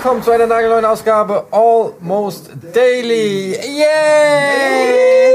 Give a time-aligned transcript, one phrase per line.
[0.00, 3.54] Willkommen zu einer nagelneuen Ausgabe Almost Daily.
[3.54, 5.34] Yay!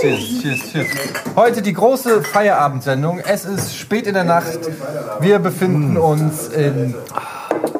[0.00, 0.88] Cheers, cheers, cheers.
[1.36, 3.20] Heute die große Feierabendsendung.
[3.20, 4.58] Es ist spät in der Nacht.
[5.20, 6.96] Wir befinden uns in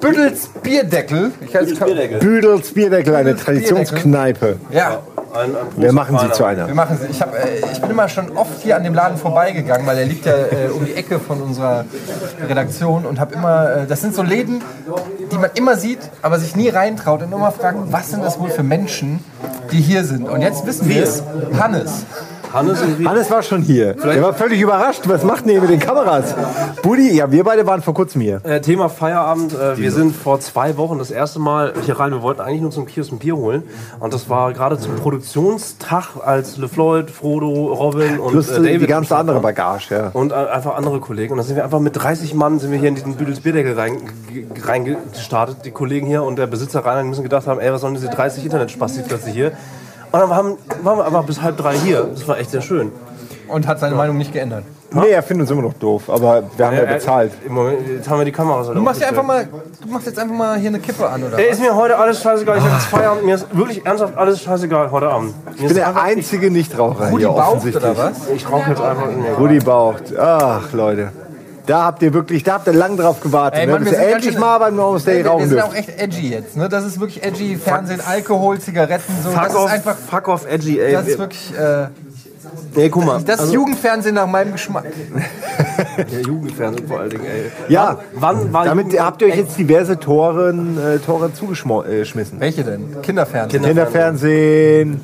[0.00, 1.32] Büttels Bierdeckel.
[1.40, 3.44] Ich heiße Büdels Bierdeckel, eine Büdels Bierdeckel.
[3.44, 4.56] Traditionskneipe.
[4.70, 5.00] Ja,
[5.34, 6.68] Ein, ein Wir machen sie zu einer.
[6.68, 7.10] wir machen es.
[7.10, 10.06] Ich, hab, äh, ich bin immer schon oft hier an dem Laden vorbeigegangen, weil er
[10.06, 11.86] liegt ja äh, um die Ecke von unserer
[12.48, 14.62] Redaktion und habe immer, äh, das sind so Läden,
[15.40, 18.62] man immer sieht, aber sich nie reintraut und immer fragt, was sind das wohl für
[18.62, 19.24] Menschen,
[19.72, 20.28] die hier sind.
[20.28, 21.22] Und jetzt wissen wir es,
[21.58, 22.04] Hannes.
[22.52, 22.78] Hannes.
[23.04, 23.96] Hannes war schon hier.
[24.02, 25.02] Er war völlig überrascht.
[25.06, 26.34] Was macht denn ihr mit den Kameras?
[26.82, 28.40] Buddy, ja, wir beide waren vor kurzem hier.
[28.44, 29.52] Äh, Thema Feierabend.
[29.54, 32.10] Äh, wir sind vor zwei Wochen das erste Mal hier rein.
[32.12, 33.62] Wir wollten eigentlich nur zum Kiosk ein Bier holen.
[34.00, 38.86] Und das war gerade zum Produktionstag, als LeFloid, Frodo, Robin und Plus äh, David die
[38.86, 40.10] ganze andere Bagage, ja.
[40.12, 41.32] und äh, einfach andere Kollegen.
[41.32, 43.74] Und dann sind wir einfach mit 30 Mann sind wir hier in diesen Büdels Bierdeckel
[43.78, 43.98] rein-
[44.32, 45.58] ge- reingestartet.
[45.64, 48.44] Die Kollegen hier und der Besitzer rein müssen gedacht haben, ey, was sollen diese 30
[48.44, 49.52] Internetspastis plötzlich hier?
[50.12, 52.08] Und dann haben, waren wir einfach bis halb drei hier.
[52.12, 52.90] Das war echt sehr schön.
[53.48, 54.64] Und hat seine Meinung nicht geändert.
[54.92, 57.32] Nee, er findet uns immer noch doof, aber wir haben ja Äh, bezahlt.
[57.46, 59.46] Im Moment, jetzt haben wir die Kameras Du machst, ja einfach mal,
[59.80, 61.38] du machst jetzt einfach mal hier eine Kippe an, oder?
[61.38, 62.58] Ey, ist mir heute alles scheißegal.
[62.58, 63.24] Ich hab jetzt Feierabend.
[63.24, 65.34] Mir ist wirklich ernsthaft alles scheißegal heute Abend.
[65.44, 67.84] Mir Ich bin ist der einfach- einzige Nichtraucher Rudi hier Baucht, offensichtlich.
[67.84, 68.10] oder was?
[68.28, 69.06] Ich, ich rauche jetzt einfach.
[69.06, 69.30] Nee.
[69.38, 70.02] Rudi Baucht.
[70.18, 71.12] Ach, Leute.
[71.70, 73.98] Da habt ihr wirklich, da habt ihr lang drauf gewartet, Ey, ne, Mann, bis wir
[73.98, 75.68] ihr sind endlich ganz schön- mal beim Almost Daily wir, rauchen sind dürft.
[75.68, 76.68] auch echt edgy jetzt, ne?
[76.68, 77.56] Das ist wirklich edgy.
[77.56, 79.30] Fernsehen, Alkohol, Zigaretten, so.
[79.30, 80.92] Fuck das off, ist einfach, fuck off, edgy, ey.
[80.92, 81.86] das ist wirklich, äh,
[82.80, 83.22] ey, guck mal.
[83.24, 84.84] das ist Jugendfernsehen nach meinem Geschmack.
[86.10, 87.52] ja, Jugendfernsehen vor allen Dingen, ey.
[87.68, 92.40] Ja, Wann war damit Jugend- habt ihr euch jetzt diverse Toren, äh, Tore zugeschmissen.
[92.40, 93.00] Welche denn?
[93.00, 93.62] Kinderfernsehen.
[93.62, 95.00] Kinderfernsehen.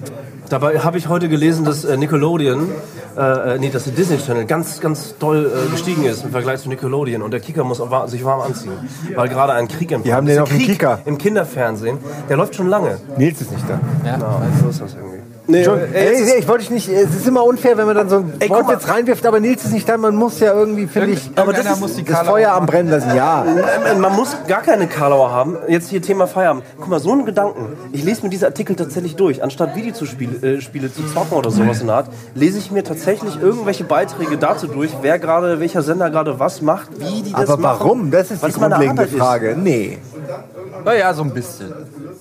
[0.49, 2.71] Dabei habe ich heute gelesen, dass äh, Nickelodeon,
[3.17, 6.61] äh, äh, nee, dass der Disney Channel ganz, ganz doll äh, gestiegen ist im Vergleich
[6.61, 8.73] zu Nickelodeon und der Kicker muss wa- sich warm anziehen,
[9.15, 11.01] weil gerade ein Krieg im Die haben den auf dem Kicker.
[11.05, 12.99] im Kinderfernsehen, der läuft schon lange.
[13.17, 13.81] Nils ist nicht da.
[14.05, 14.19] Ja.
[14.19, 15.16] Ja, so ist das irgendwie.
[15.49, 16.89] Nee, äh, ey, ich wollte dich nicht.
[16.89, 19.73] Es ist immer unfair, wenn man dann so ein Ey, jetzt reinwirft, aber Nils ist
[19.73, 19.97] nicht da.
[19.97, 22.91] Man muss ja irgendwie, finde ich, Aber das ist, muss die das Feuer am Brennen
[22.91, 23.15] lassen.
[23.15, 23.45] Ja.
[23.99, 25.57] Man muss gar keine Karlauer haben.
[25.69, 26.65] Jetzt hier Thema Feierabend.
[26.79, 27.77] Guck mal, so einen Gedanken.
[27.93, 29.43] Ich lese mir diese Artikel tatsächlich durch.
[29.43, 33.41] Anstatt Videospiele äh, Spiele zu zocken oder sowas in der Art, lese ich mir tatsächlich
[33.41, 37.63] irgendwelche Beiträge dazu durch, wer gerade, welcher Sender gerade was macht, wie die das Aber
[37.63, 37.81] machen.
[37.81, 38.11] warum?
[38.11, 39.19] Das ist die grundlegende Arbeit ist.
[39.19, 39.57] Frage.
[39.57, 39.99] Nee.
[40.85, 41.73] Naja, so ein bisschen.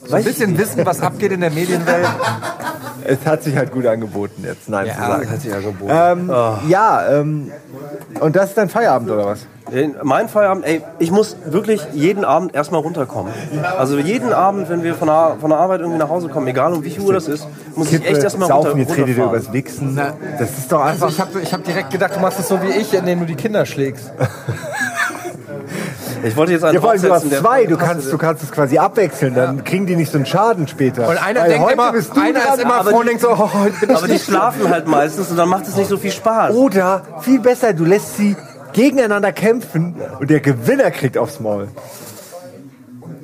[0.06, 2.08] So ein bisschen wissen, was abgeht in der Medienwelt.
[3.08, 5.30] Es hat sich halt gut angeboten, jetzt Nein zu sagen.
[5.30, 5.92] Hat sich ja geboten.
[5.94, 6.32] Ähm,
[6.68, 7.52] Ja, ähm,
[8.20, 9.46] und das ist dein Feierabend, oder was?
[10.04, 13.34] Mein Feierabend, ey, ich muss wirklich jeden Abend erstmal runterkommen.
[13.78, 16.74] Also jeden Abend, wenn wir von der, von der Arbeit irgendwie nach Hause kommen, egal
[16.74, 19.24] um wie viel Uhr das ist, muss ich echt erstmal runter, Saufen, jetzt redet ihr
[19.24, 19.40] runterfahren.
[19.42, 20.00] übers Wichsen.
[20.40, 21.10] Das ist doch Also einfach...
[21.10, 23.36] ich habe ich hab direkt gedacht, du machst es so wie ich, indem du die
[23.36, 24.12] Kinder schlägst.
[26.25, 28.52] Ich wollte jetzt einen Ja, vor allem, du hast zwei, du kannst, du kannst es
[28.52, 31.08] quasi abwechseln, dann kriegen die nicht so einen Schaden später.
[31.08, 33.09] Und einer Weil denkt heute immer, bist du einer ist immer aber froh und die-
[33.09, 35.75] denkt so, oh, heute bin ich Aber die schlafen halt meistens und dann macht es
[35.75, 36.56] nicht so viel Spaß.
[36.56, 38.35] Oder, viel besser, du lässt sie
[38.74, 41.68] gegeneinander kämpfen und der Gewinner kriegt aufs Maul.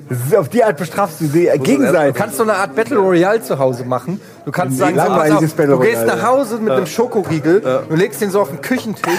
[0.10, 2.16] Das ist, auf die Art bestrafst du sie äh, Du gegenseitig.
[2.16, 4.20] kannst so eine Art Battle Royale zu Hause machen.
[4.44, 8.30] Du kannst sagen, so, auf, du gehst nach Hause mit einem Schokoriegel, du legst den
[8.30, 9.14] so auf den Küchentisch,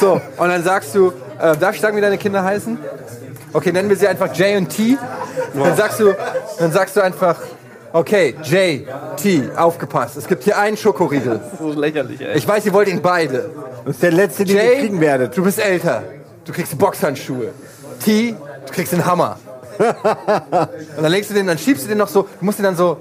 [0.00, 2.78] so und dann sagst du, äh, darf ich sagen, wie deine Kinder heißen?
[3.54, 4.98] Okay, nennen wir sie einfach J und T.
[5.54, 6.14] Dann sagst du,
[6.58, 7.36] dann sagst du einfach,
[7.92, 10.16] okay, J, T, aufgepasst.
[10.16, 11.40] Es gibt hier einen Schokoriegel.
[11.58, 12.36] so lächerlich, ey.
[12.36, 13.50] Ich weiß, ihr wollt ihn beide.
[13.84, 15.36] Das ist der letzte, den ihr kriegen werdet.
[15.36, 16.02] du bist älter.
[16.44, 17.50] Du kriegst Boxhandschuhe.
[18.04, 18.34] T,
[18.66, 19.38] du kriegst einen Hammer.
[19.78, 22.76] Und dann legst du den, dann schiebst du den noch so, du musst den dann
[22.76, 22.98] so,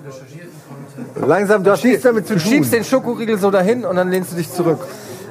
[1.15, 2.51] Langsam, du hast nichts damit zu du tun.
[2.51, 4.79] schiebst den Schokoriegel so dahin und dann lehnst du dich zurück.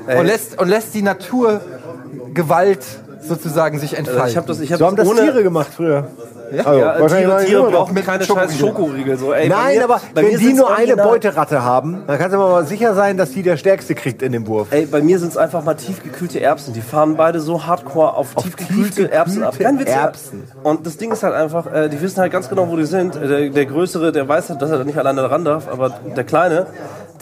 [0.06, 2.84] Und lässt, und lässt die Naturgewalt
[3.22, 4.28] sozusagen sich entfalten.
[4.28, 5.22] ich habe das, ich hab so haben das ohne.
[5.22, 6.06] Tiere gemacht früher.
[6.52, 9.16] Also, Ja, wahrscheinlich Tiere, Tiere brauchen keine scheiß Schokoriegel.
[9.16, 12.66] So, ey, Nein, mir, aber wenn die nur eine Beuteratte haben, dann kannst du mal
[12.66, 14.68] sicher sein, dass die der Stärkste kriegt in dem Wurf.
[14.70, 16.74] Ey, bei mir sind es einfach mal tiefgekühlte Erbsen.
[16.74, 19.54] Die fahren beide so hardcore auf, tiefgekühlte, tiefgekühlte Erbsen ab.
[19.58, 19.88] Kein Witz.
[19.88, 20.02] ja.
[20.02, 20.42] Erbsen.
[20.62, 23.16] Und das Ding ist halt einfach, äh, die wissen halt ganz genau, wo die sind.
[23.16, 25.88] Äh, Der, der Größere, der weiß halt, dass er da nicht alleine ran darf, aber
[25.88, 26.66] der Kleine,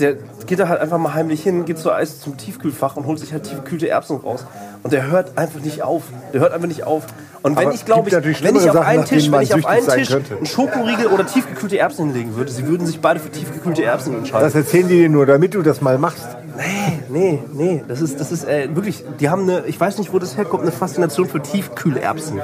[0.00, 0.14] der
[0.46, 3.32] geht da halt einfach mal heimlich hin, geht zur Eis zum Tiefkühlfach und holt sich
[3.32, 4.44] halt tiefgekühlte Erbsen raus.
[4.82, 6.04] Und der hört einfach nicht auf.
[6.32, 7.06] Der hört einfach nicht auf.
[7.42, 9.66] Und wenn Aber ich glaube, ich, wenn ich auf einen Sachen, Tisch, wenn ich auf
[9.66, 10.36] einen Tisch könnte.
[10.36, 14.44] einen Schokoriegel oder tiefgekühlte Erbsen hinlegen würde, sie würden sich beide für tiefgekühlte Erbsen entscheiden.
[14.44, 16.26] Das erzählen die dir nur, damit du das mal machst.
[16.58, 17.84] Nee, nee, nee.
[17.88, 20.62] Das ist, das ist äh, wirklich, die haben eine, ich weiß nicht, wo das herkommt,
[20.62, 22.42] eine Faszination für Tiefkühlerbsen.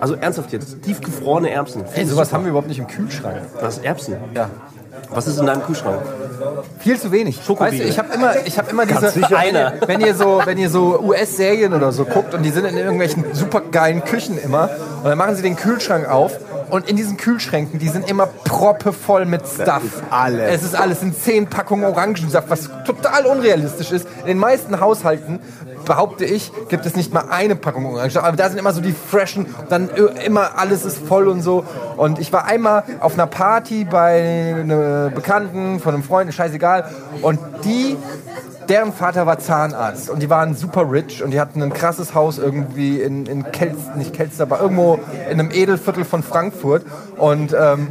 [0.00, 1.84] Also ernsthaft jetzt, tiefgefrorene Erbsen.
[1.94, 3.36] Ey, sowas haben wir überhaupt nicht im Kühlschrank.
[3.60, 4.16] Was ist Erbsen?
[4.34, 4.48] Ja.
[5.10, 6.00] Was ist in deinem Kühlschrank?
[6.78, 7.40] Viel zu wenig.
[7.48, 9.36] Weißt du, ich habe immer, ich habe immer diese.
[9.36, 9.74] Einer.
[9.86, 13.24] Wenn ihr so, wenn ihr so US-Serien oder so guckt und die sind in irgendwelchen
[13.32, 14.70] supergeilen Küchen immer
[15.02, 16.32] und dann machen sie den Kühlschrank auf
[16.70, 19.82] und in diesen Kühlschränken, die sind immer proppevoll mit Stuff.
[19.84, 20.54] ist alles.
[20.54, 24.06] Es ist alles in zehn Packungen Orangensaft, was total unrealistisch ist.
[24.20, 25.40] In den meisten Haushalten
[25.84, 28.26] behaupte ich, gibt es nicht mal eine Packung Orangensaft.
[28.26, 29.90] Aber da sind immer so die freshen, dann
[30.24, 31.64] immer alles ist voll und so.
[31.96, 36.88] Und ich war einmal auf einer Party bei einem Bekannten von einem Freund, scheißegal.
[37.22, 37.96] Und die
[38.70, 42.38] deren Vater war Zahnarzt und die waren super rich und die hatten ein krasses Haus
[42.38, 46.86] irgendwie in, in Kelz, nicht Kelz, aber irgendwo in einem Edelviertel von Frankfurt.
[47.18, 47.88] Und ähm,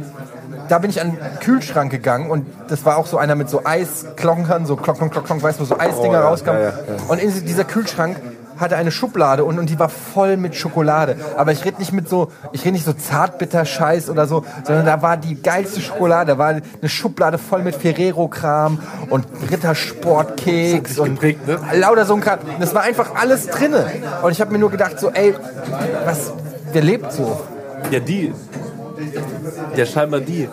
[0.68, 3.62] da bin ich an den Kühlschrank gegangen und das war auch so einer mit so
[3.64, 6.62] Eisklonkern, so klock, klock, klock, klock, weißt du, wo so Eisdinger ja, rauskamen.
[6.62, 6.74] ja, ja,
[7.08, 8.16] Und in dieser Kühlschrank
[8.60, 11.16] hatte eine Schublade und, und die war voll mit Schokolade.
[11.36, 15.02] Aber ich rede nicht mit so, ich rede nicht so Zartbitter-Scheiß oder so, sondern da
[15.02, 16.32] war die geilste Schokolade.
[16.32, 18.78] Da war eine Schublade voll mit Ferrero-Kram
[19.08, 21.58] und Rittersport-Keks und geprägt, ne?
[21.74, 22.40] lauter so ein Kram.
[22.40, 23.86] Und Das war einfach alles drinne.
[24.22, 25.34] Und ich habe mir nur gedacht so, ey,
[26.04, 26.32] was,
[26.72, 27.40] wer lebt so?
[27.90, 28.32] Ja, die.
[29.74, 30.48] Ja, scheinbar die.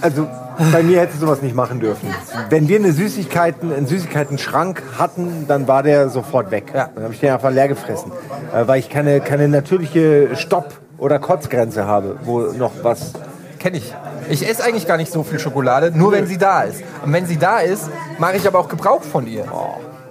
[0.00, 0.28] Also
[0.72, 2.08] bei mir hätte sowas nicht machen dürfen.
[2.50, 6.72] Wenn wir eine Süßigkeiten, einen Süßigkeiten-Schrank hatten, dann war der sofort weg.
[6.74, 6.90] Ja.
[6.94, 8.12] Dann habe ich den einfach leer gefressen,
[8.52, 13.12] äh, weil ich keine, keine natürliche Stopp- oder Kotzgrenze habe, wo noch was.
[13.58, 13.94] Kenne ich.
[14.30, 16.82] Ich esse eigentlich gar nicht so viel Schokolade, nur wenn sie da ist.
[17.04, 19.44] Und wenn sie da ist, mache ich aber auch Gebrauch von ihr.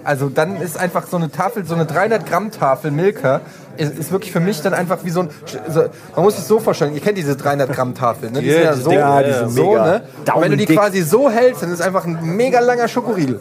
[0.04, 3.42] Also dann ist einfach so eine Tafel, so eine 300 Gramm Tafel Milka,
[3.78, 5.30] ist, ist wirklich für mich dann einfach wie so ein,
[5.70, 5.82] so,
[6.16, 8.42] man muss sich so vorstellen, ihr kennt diese 300 Gramm Tafel, ne?
[8.42, 10.02] Die Ja, sind ja so, ja, die sind so mega ne?
[10.34, 13.40] Und wenn du die quasi so hältst, dann ist einfach ein mega langer Schokoriegel.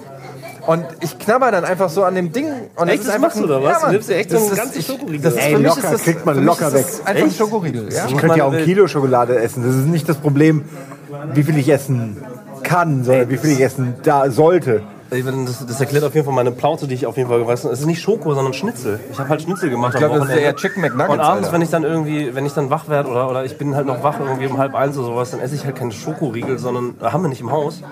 [0.67, 2.47] Und ich knabber dann einfach so an dem Ding.
[2.75, 3.81] Und Echt, ist das einfach machst du da was?
[3.83, 3.87] Ja.
[3.87, 5.21] Du nimmst dir echt so einen ist- ganzen ich- Schokoriegel?
[5.21, 6.87] das ist- Ey, für mich locker, ist das, kriegt man locker ist weg.
[7.05, 7.37] Einfach ein Echt?
[7.39, 7.93] Schokoriegel.
[7.93, 8.07] Ja?
[8.09, 8.65] Ich könnte ja auch ein.
[8.65, 9.63] Kilo Schokolade essen.
[9.65, 10.65] Das ist nicht das Problem,
[11.35, 12.17] wie viel ich essen
[12.65, 14.83] kann, sondern wie viel ich essen da sollte.
[15.11, 17.73] Das, das erklärt auf jeden Fall meine Plauze, die ich auf jeden Fall geweißt habe.
[17.75, 18.99] Es ist nicht Schoko, sondern Schnitzel.
[19.13, 21.13] Ich habe halt Schnitzel gemacht Ich glaube, das ist eher Chicken McNuggets.
[21.13, 21.53] Und abends, Alter.
[21.55, 24.03] wenn ich dann irgendwie, wenn ich dann wach werde oder, oder ich bin halt noch
[24.03, 27.05] wach irgendwie um halb eins oder sowas, dann esse ich halt keinen Schokoriegel, sondern äh,
[27.05, 27.83] haben wir nicht im Haus.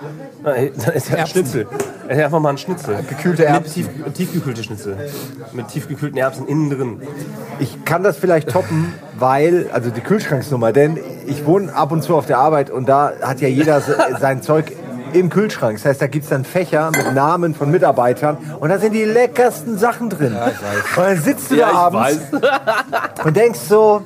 [0.43, 1.31] Dann esse ich halt Erbsen.
[1.43, 1.67] Schnitzel.
[2.05, 2.97] Ich esse einfach mal einen Schnitzel.
[3.07, 3.85] Gekühlte Erbsen.
[3.85, 4.97] Mit tief, tiefgekühlte Schnitzel.
[5.53, 7.01] Mit tiefgekühlten Erbsen innen drin.
[7.59, 12.15] Ich kann das vielleicht toppen, weil, also die Kühlschranksnummer, denn ich wohne ab und zu
[12.15, 14.73] auf der Arbeit und da hat ja jeder se- sein Zeug
[15.19, 15.77] im Kühlschrank.
[15.77, 19.05] Das heißt, da gibt es dann Fächer mit Namen von Mitarbeitern und da sind die
[19.05, 20.35] leckersten Sachen drin.
[20.35, 22.19] und dann sitzt du da abends
[23.23, 24.01] und denkst so,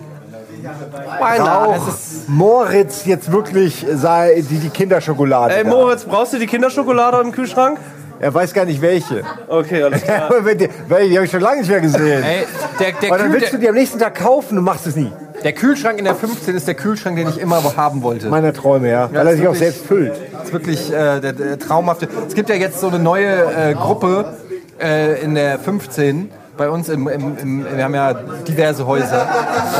[1.19, 1.91] braucht
[2.27, 5.55] Moritz jetzt wirklich sei die, die Kinderschokolade?
[5.55, 5.69] Ey da?
[5.69, 7.79] Moritz, brauchst du die Kinderschokolade im Kühlschrank?
[8.21, 9.23] Er weiß gar nicht welche.
[9.47, 10.29] Okay, alles klar.
[10.29, 12.21] Die welche habe ich schon lange nicht mehr gesehen.
[12.21, 12.45] Ey,
[12.77, 15.11] der, der, Und dann willst du die am nächsten Tag kaufen und machst es nie.
[15.43, 18.27] der Kühlschrank in der 15 ist der Kühlschrank, den ich immer haben wollte.
[18.27, 19.09] Meiner Träume, ja.
[19.11, 20.13] Weil er sich auch selbst füllt.
[20.43, 22.07] Ist wirklich äh, der, der traumhafte.
[22.27, 24.37] Es gibt ja jetzt so eine neue äh, Gruppe
[24.81, 29.27] äh, in der 15 bei uns im, im, im, wir haben ja diverse Häuser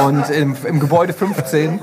[0.06, 1.80] und im, im Gebäude 15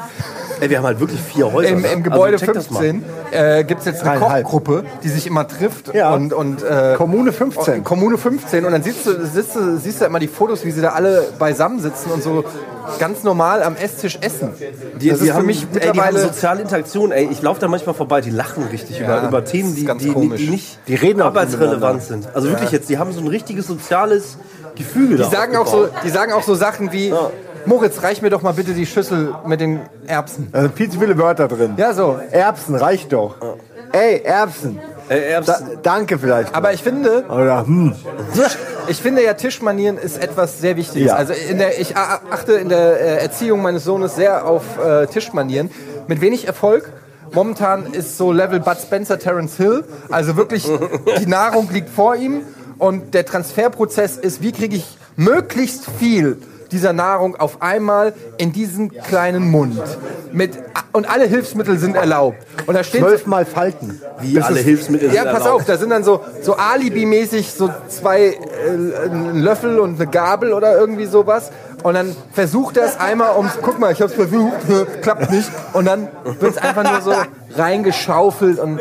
[0.61, 1.69] Ey, wir haben halt wirklich vier Häuser.
[1.71, 2.81] im, im Gebäude also das mal.
[2.81, 4.45] 15 äh, gibt es jetzt eine Dreieinhalb.
[4.45, 6.15] Kochgruppe, die sich immer trifft Ja.
[6.15, 7.85] und, und äh, Kommune 15.
[7.85, 10.81] Kommune 15 und dann siehst du, siehst du, siehst du immer die Fotos, wie sie
[10.81, 12.45] da alle beisammen sitzen und so
[12.99, 14.51] ganz normal am Esstisch essen.
[15.01, 17.13] Die, das die ist für haben, mich ey, die haben mittlerweile soziale Interaktion.
[17.13, 20.15] Ey, ich laufe da manchmal vorbei, die lachen richtig Ja, über, über Themen, die, die,
[20.37, 22.29] die, nicht Die reden arbeitsrelevant sind.
[22.35, 24.39] Also wirklich jetzt, die haben so ein richtiges soziales
[24.77, 25.17] Gefüge.
[25.17, 27.13] Die sagen auch so, die sagen auch so Sachen wie
[27.67, 30.49] Moritz, reich mir doch mal bitte die Schüssel mit den Erbsen.
[30.53, 31.75] Da sind viel zu viele Wörter drin.
[31.77, 32.19] Ja, so.
[32.31, 33.37] Erbsen reicht doch.
[33.93, 34.79] Ey, Erbsen.
[35.09, 36.55] Ey, Erbs, Da, danke vielleicht.
[36.55, 37.95] Aber ich finde, Oder, hm.
[38.89, 41.09] ich finde ja Tischmanieren ist etwas sehr Wichtiges.
[41.09, 41.15] Ja.
[41.17, 45.71] Also in der, ich achte in der äh, Erziehung meines Sohnes sehr auf äh, Tischmanieren.
[46.09, 46.93] Mit wenig Erfolg.
[47.33, 49.85] Momentan ist so Level Bud Spencer, Terence Hill.
[50.11, 50.69] Also wirklich,
[51.21, 52.43] die Nahrung liegt vor ihm
[52.79, 56.39] und der Transferprozess ist, wie kriege ich möglichst viel
[56.73, 59.83] dieser Nahrung auf einmal in diesen kleinen Mund.
[60.33, 60.59] Mit,
[60.93, 62.39] und alle Hilfsmittel sind erlaubt.
[62.67, 64.01] Und da steht Zwölfmal Falten.
[64.21, 65.63] wie alle Hilfsmittel ja, sind pass erlaubt.
[65.63, 70.53] auf, da sind dann so, so Alibi-mäßig so zwei, äh, ein Löffel und eine Gabel
[70.53, 71.51] oder irgendwie sowas.
[71.87, 74.57] Und dann versucht er es einmal um, guck mal, ich hab's versucht,
[75.03, 75.49] klappt nicht.
[75.73, 76.09] Und dann
[76.41, 77.13] wird's einfach nur so
[77.57, 78.81] reingeschaufelt und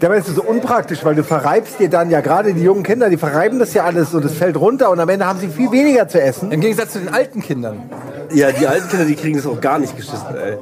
[0.00, 3.10] Dabei ist es so unpraktisch, weil du verreibst dir dann ja gerade die jungen Kinder,
[3.10, 5.70] die verreiben das ja alles so, das fällt runter und am Ende haben sie viel
[5.70, 6.50] weniger zu essen.
[6.52, 7.82] im Gegensatz zu den alten Kindern.
[8.32, 10.56] Ja, die alten Kinder, die kriegen das auch gar nicht geschissen, ey.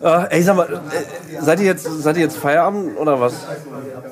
[0.00, 3.34] Äh, ey, sag mal, äh, seid ihr, jetzt, seid ihr jetzt Feierabend oder was?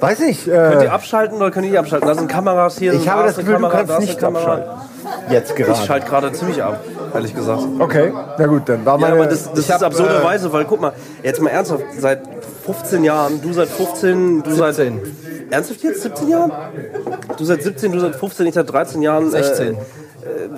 [0.01, 0.45] Weiß ich.
[0.45, 2.07] Könnt Äh, ihr abschalten oder könnt ihr nicht abschalten?
[2.09, 2.93] Da sind Kameras hier.
[2.93, 4.87] ich habe ist das eine Gefühl, du Kamera, kannst da ist nicht eine Kamera.
[5.31, 5.87] Jetzt Ich gerade.
[5.87, 6.83] schalte gerade ziemlich ab,
[7.15, 7.63] ehrlich gesagt.
[7.79, 9.15] Okay, na gut, dann war Ja, meine...
[9.15, 10.93] aber das, das Ich ist hab, absurde äh, Weise, weil guck mal,
[11.23, 12.23] jetzt mal ernsthaft, seit
[12.65, 14.73] 15 Jahren, du seit 15, du 17.
[14.73, 14.93] seit.
[15.53, 16.03] Ernsthaft jetzt?
[16.03, 16.53] 17 Jahren?
[17.37, 19.31] Du seit 17, du seit 15, ich seit 13 Jahren.
[19.31, 19.75] 16.
[19.75, 19.79] Äh,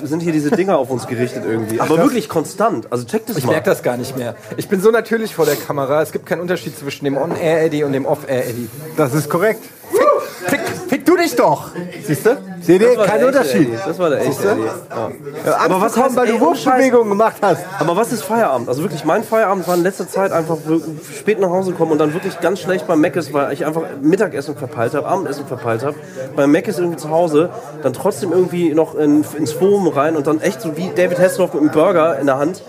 [0.03, 1.79] äh, sind hier diese Dinger auf uns gerichtet irgendwie.
[1.81, 2.91] Aber wirklich konstant.
[2.91, 3.53] Also check das Ich mal.
[3.53, 4.35] merke das gar nicht mehr.
[4.57, 6.01] Ich bin so natürlich vor der Kamera.
[6.01, 8.71] Es gibt keinen Unterschied zwischen dem On-Air-Eddie und dem Off-Air-Eddie.
[8.97, 9.61] Das ist korrekt.
[11.23, 11.71] Dich doch!
[12.05, 12.37] Siehst du?
[12.61, 12.89] Seht ihr?
[12.89, 13.69] Das war Kein der echte Unterschied.
[13.87, 14.63] Das war der echte Eddie.
[15.45, 15.57] Ja.
[15.59, 16.41] Aber was heißt- weil du Scheiß.
[16.41, 17.65] Wurfbewegungen gemacht hast.
[17.79, 18.69] Aber was ist Feierabend?
[18.69, 20.57] Also wirklich, mein Feierabend war in letzter Zeit einfach
[21.19, 24.57] spät nach Hause kommen und dann wirklich ganz schlecht beim Meckes, weil ich einfach Mittagessen
[24.57, 25.97] verpeilt habe, Abendessen verpeilt habe.
[26.37, 27.51] Beim Meckes irgendwie zu Hause,
[27.83, 31.55] dann trotzdem irgendwie noch in, ins Forum rein und dann echt so wie David Hasselhoff
[31.55, 32.63] mit einem Burger in der Hand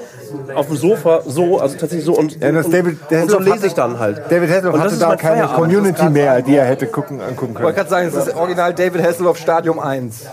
[0.55, 3.67] auf dem Sofa, so, also tatsächlich so und, Ja, und, David, und so lese hatte-
[3.67, 4.21] ich dann halt.
[4.29, 5.55] David Hasselhoff Und das hatte ist da keine Feierabend.
[5.55, 7.75] Community mehr, die er hätte gucken, angucken Ich wollte können.
[7.75, 10.25] gerade sagen, es ist original David Hasselhoff Stadium 1.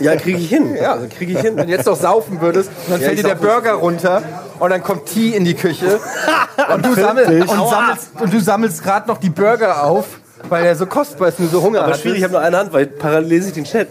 [0.00, 0.74] Ja, kriege ich hin.
[0.80, 1.56] Ja, also kriege ich hin.
[1.56, 4.22] Wenn du jetzt noch saufen würdest, dann Ja, fällt dir der Burger runter
[4.58, 5.98] und dann kommt Tee in die Küche
[6.74, 7.40] und du, sammel, dich.
[7.50, 10.04] und sammelst, und du sammelst gerade noch die Burger auf,
[10.48, 12.00] weil er so kostbar ist und du so Hunger Aber hast.
[12.00, 13.88] schwierig, ich habe nur eine Hand, weil parallel lese ich den Chat.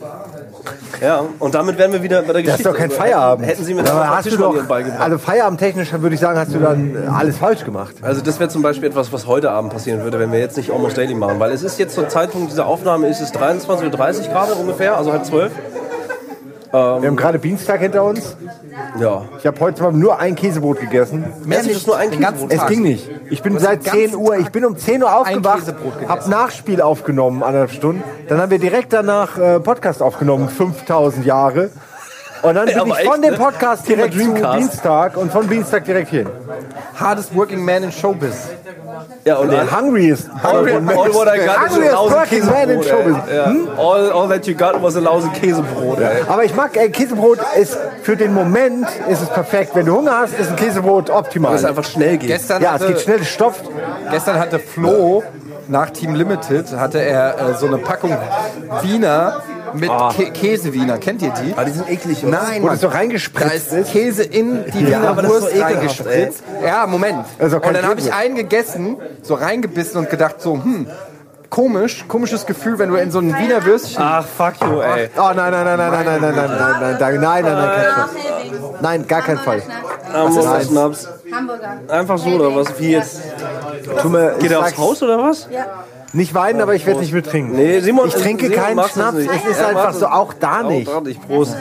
[1.01, 2.61] Ja, und damit wären wir wieder bei der Das Geschichte.
[2.61, 3.47] ist doch kein Feierabend.
[3.47, 4.55] Hätten Sie mir Aber das hast du doch,
[4.99, 7.95] also feierabendtechnisch würde ich sagen, hast du dann äh, alles falsch gemacht.
[8.01, 10.71] Also das wäre zum Beispiel etwas, was heute Abend passieren würde, wenn wir jetzt nicht
[10.71, 11.39] Almost Daily machen.
[11.39, 13.87] Weil es ist jetzt zum Zeitpunkt dieser Aufnahme ist es 23.30
[14.27, 15.51] Uhr gerade ungefähr, also halb zwölf.
[16.71, 18.35] Wir haben gerade Dienstag hinter uns.
[18.99, 19.23] Ja.
[19.39, 21.25] Ich habe heute zwar nur ein Käsebrot gegessen.
[21.45, 22.51] Mehr nicht, nur ein Käsebrot.
[22.51, 23.09] Es ging nicht.
[23.29, 26.09] Ich bin seit den 10 ganzen Uhr, ich bin um 10 Uhr aufgewacht, Käsebrot gegessen.
[26.09, 28.03] habe Nachspiel aufgenommen, anderthalb Stunden.
[28.27, 31.71] Dann haben wir direkt danach äh, Podcast aufgenommen, 5000 Jahre.
[32.41, 33.37] Und dann bin aber ich echt, von dem ne?
[33.37, 34.59] Podcast direkt zu Dreamcast.
[34.59, 36.27] Dienstag und von Dienstag direkt hin.
[36.95, 38.49] Hardest working man in Showbiz.
[39.25, 40.29] Ja, und Der hungriest.
[40.43, 43.21] all, all what I got is a lousy working man in Käsebrot.
[43.33, 43.53] Ja.
[43.77, 45.99] All, all that you got was a lousy Käsebrot.
[45.99, 46.23] ey.
[46.27, 49.71] Aber ich mag, ey, Käsebrot ist für den Moment ist es perfekt.
[49.75, 51.51] Wenn du Hunger hast, ist ein Käsebrot optimal.
[51.53, 52.29] Dass es einfach schnell geht.
[52.29, 53.63] Gestern, ja, es hatte, geht schnell, es stopft.
[54.11, 55.23] gestern hatte Flo
[55.67, 58.17] nach Team Limited hatte er äh, so eine Packung
[58.81, 59.41] Wiener
[59.73, 60.97] mit Kä Käsewiener.
[60.97, 61.53] Kennt ihr die?
[61.53, 62.23] Aber die sind eklig.
[62.23, 62.41] oder?
[62.41, 62.73] Nein, Wo Mann.
[62.75, 66.43] das so Da reingespritzt ist Käse in die Wiener ist Wurst ekelhaft, reingespritzt.
[66.63, 67.25] Ja, Moment.
[67.37, 70.87] Also und dann habe ich einen gegessen, so reingebissen und gedacht so, hm,
[71.49, 74.03] komisch, komisches Gefühl, wenn du in so ein Wiener Würstchen...
[74.03, 75.09] Ach, fuck you, ey.
[75.17, 78.71] Oh nein, nein, nein, nein, nein, nein, nein, nein, nein, nein, nein, nein, nein, nein.
[78.81, 79.61] Nein, gar kein Fall.
[80.11, 80.65] Nein.
[80.65, 81.07] Schnaps?
[81.31, 81.79] Hamburger.
[81.87, 82.79] Einfach so oder was?
[82.79, 83.21] Wie jetzt?
[84.05, 85.47] Mir, Geht er aufs Haus oder was?
[85.51, 85.65] Ja.
[86.11, 87.55] Nicht weinen, aber ich werde nicht mittrinken.
[87.55, 89.17] Nee, Simon, ich trinke Simon keinen Schnaps.
[89.17, 90.89] Es ist einfach so, auch da nicht.
[90.89, 91.25] Auch nicht.
[91.27, 91.55] Prost.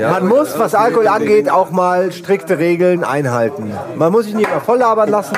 [0.00, 3.72] Man muss, was Alkohol angeht, auch mal strikte Regeln einhalten.
[3.96, 5.36] Man muss sich nicht immer voll labern lassen.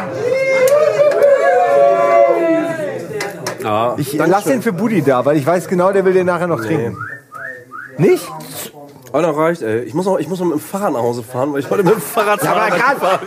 [3.62, 6.49] Ja, Ich lass den für Buddy da, weil ich weiß genau, der will den nachher
[6.49, 6.97] noch trinken.
[7.97, 8.28] Nicht?
[9.12, 9.81] Einer reicht, ey.
[9.81, 11.83] Ich muss, auch, ich muss noch mit dem Fahrrad nach Hause fahren, weil ich heute
[11.83, 12.95] mit dem Fahrrad Arbeit egal.
[12.95, 13.19] gefahren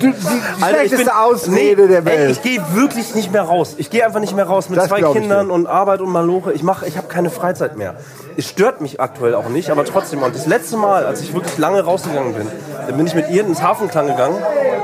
[0.00, 2.30] Du, die, die Alter, ich schlechteste bin- Ausrede der Ey, Welt.
[2.32, 3.74] ich gehe wirklich nicht mehr raus.
[3.78, 6.10] Ich gehe einfach nicht mehr raus mit Das zwei glaub ich Kindern und Arbeit und
[6.10, 6.52] Maloche.
[6.52, 7.94] Ich mache, ich habe keine Freizeit mehr.
[8.36, 10.22] Es stört mich aktuell auch nicht, aber trotzdem.
[10.22, 12.46] Und das letzte Mal, als ich wirklich lange rausgegangen bin,
[12.86, 14.36] dann bin ich mit ihr ins Hafenklang gegangen.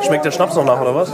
[0.06, 1.12] Schmeckt der Schnaps noch nach oder was?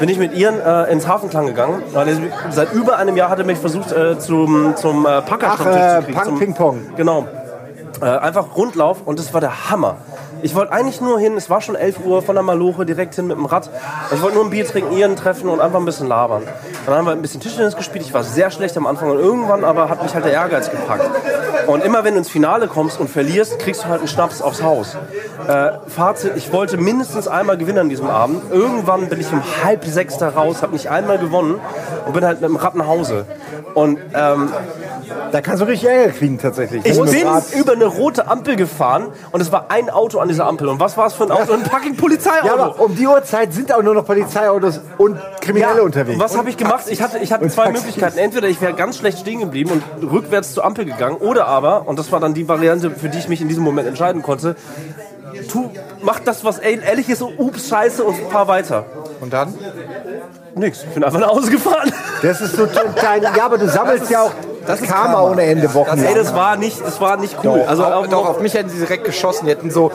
[0.00, 0.52] Bin ich mit ihr
[0.88, 1.82] äh, ins Hafenklang gegangen.
[1.92, 2.16] Weil er
[2.50, 6.12] seit über einem Jahr hat er mich versucht äh, zum zum äh, Packerstammtisch Ach, äh.
[6.12, 6.80] Punk Ping Pong.
[6.96, 7.26] Genau.
[8.00, 9.96] Äh, einfach Rundlauf und das war der Hammer.
[10.42, 13.26] Ich wollte eigentlich nur hin, es war schon 11 Uhr von der Maloche direkt hin
[13.26, 13.70] mit dem Rad.
[14.12, 16.42] Ich wollte nur ein Bier trinken, ihren treffen und einfach ein bisschen labern.
[16.84, 18.04] Dann haben wir ein bisschen Tischtennis gespielt.
[18.04, 21.08] Ich war sehr schlecht am Anfang und irgendwann aber hat mich halt der Ehrgeiz gepackt.
[21.66, 24.62] Und immer wenn du ins Finale kommst und verlierst, kriegst du halt einen Schnaps aufs
[24.62, 24.96] Haus.
[25.48, 28.42] Äh, Fazit, ich wollte mindestens einmal gewinnen an diesem Abend.
[28.52, 31.60] Irgendwann bin ich um halb sechs da raus, habe nicht einmal gewonnen
[32.04, 33.24] und bin halt mit dem Rad nach Hause.
[33.74, 34.52] Und ähm,
[35.32, 36.84] Da kannst du richtig Ärger kriegen tatsächlich.
[36.84, 37.26] ich bin
[37.60, 40.68] über eine rote Ampel gefahren und es war ein Auto an dieser Ampel.
[40.68, 41.52] Und was war es für ein Auto?
[41.52, 42.46] Ein fucking Polizeiauto.
[42.46, 46.16] Ja, aber um die Uhrzeit sind auch nur noch Polizeiautos und Kriminelle Ja, unterwegs.
[46.16, 46.84] und was habe ich gemacht?
[46.88, 47.70] Ich hatte, ich hatte Und zwei.
[47.70, 48.18] Möglichkeiten.
[48.18, 51.98] Entweder ich wäre ganz schlecht stehen geblieben und rückwärts zur Ampel gegangen, oder aber, und
[51.98, 54.56] das war dann die Variante, für die ich mich in diesem Moment entscheiden konnte,
[55.50, 55.70] tu,
[56.02, 58.84] mach das, was ehrlich ist, so, ups, scheiße und fahr weiter.
[59.20, 59.54] Und dann?
[60.54, 61.92] Nix, ich bin einfach nach Hause gefahren.
[62.22, 63.22] Das ist so klein.
[63.22, 64.32] Ja, aber du sammelst ja auch
[64.66, 65.30] das ist Karma Karma.
[65.30, 65.98] ohne Ende Wochen.
[65.98, 67.60] Ey, das war nicht, das war nicht cool.
[67.60, 69.46] Doch, also auch, auch, doch, auf mich hätten sie direkt geschossen.
[69.46, 69.90] Die hätten so...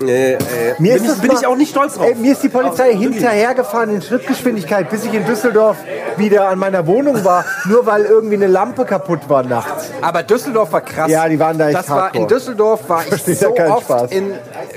[0.00, 0.38] nee, ey.
[0.78, 2.06] Mir bin, ist ich, bin mal- ich auch nicht stolz drauf.
[2.08, 5.76] Ey, mir ist die Polizei hinterhergefahren in Schrittgeschwindigkeit, bis ich in Düsseldorf
[6.16, 9.90] wieder an meiner Wohnung war, nur weil irgendwie eine Lampe kaputt war nachts.
[10.02, 11.10] Aber Düsseldorf war krass.
[11.10, 12.26] Ja, die waren da echt Das war in.
[12.28, 14.10] Düsseldorf war ich ja so oft Spaß.
[14.12, 14.32] in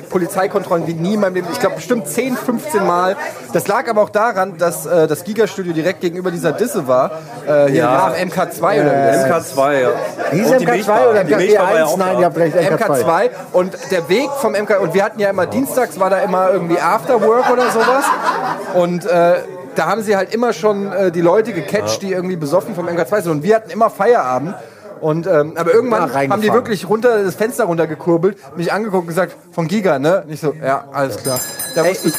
[0.09, 1.47] Polizeikontrollen wie nie in meinem Leben.
[1.51, 3.15] Ich glaube bestimmt 10, 15 Mal.
[3.53, 7.11] Das lag aber auch daran, dass äh, das Gigastudio direkt gegenüber dieser Disse war.
[7.47, 8.13] Äh, hier Ja.
[8.15, 8.23] ja.
[8.25, 9.57] MK2 oder wie das heißt.
[9.57, 9.89] MK2, ja.
[10.31, 11.09] Hieß Und die MK2 Milchbar.
[11.09, 11.87] oder Die Milchbar war ja MK1?
[11.87, 13.03] auch Nein, ihr habt recht, MK2.
[13.03, 16.51] MK2 und der Weg vom MK und wir hatten ja immer dienstags war da immer
[16.51, 18.05] irgendwie Afterwork oder sowas
[18.75, 19.35] und äh,
[19.75, 23.21] da haben sie halt immer schon äh, die Leute gecatcht, die irgendwie besoffen vom MK2
[23.21, 24.55] sind und wir hatten immer Feierabend
[25.01, 29.35] und ähm, aber irgendwann haben die wirklich runter das Fenster runtergekurbelt, mich angeguckt und gesagt
[29.51, 30.23] von Giga, ne?
[30.27, 31.39] Nicht so, ja, alles klar.
[31.75, 32.15] Da wusste ich,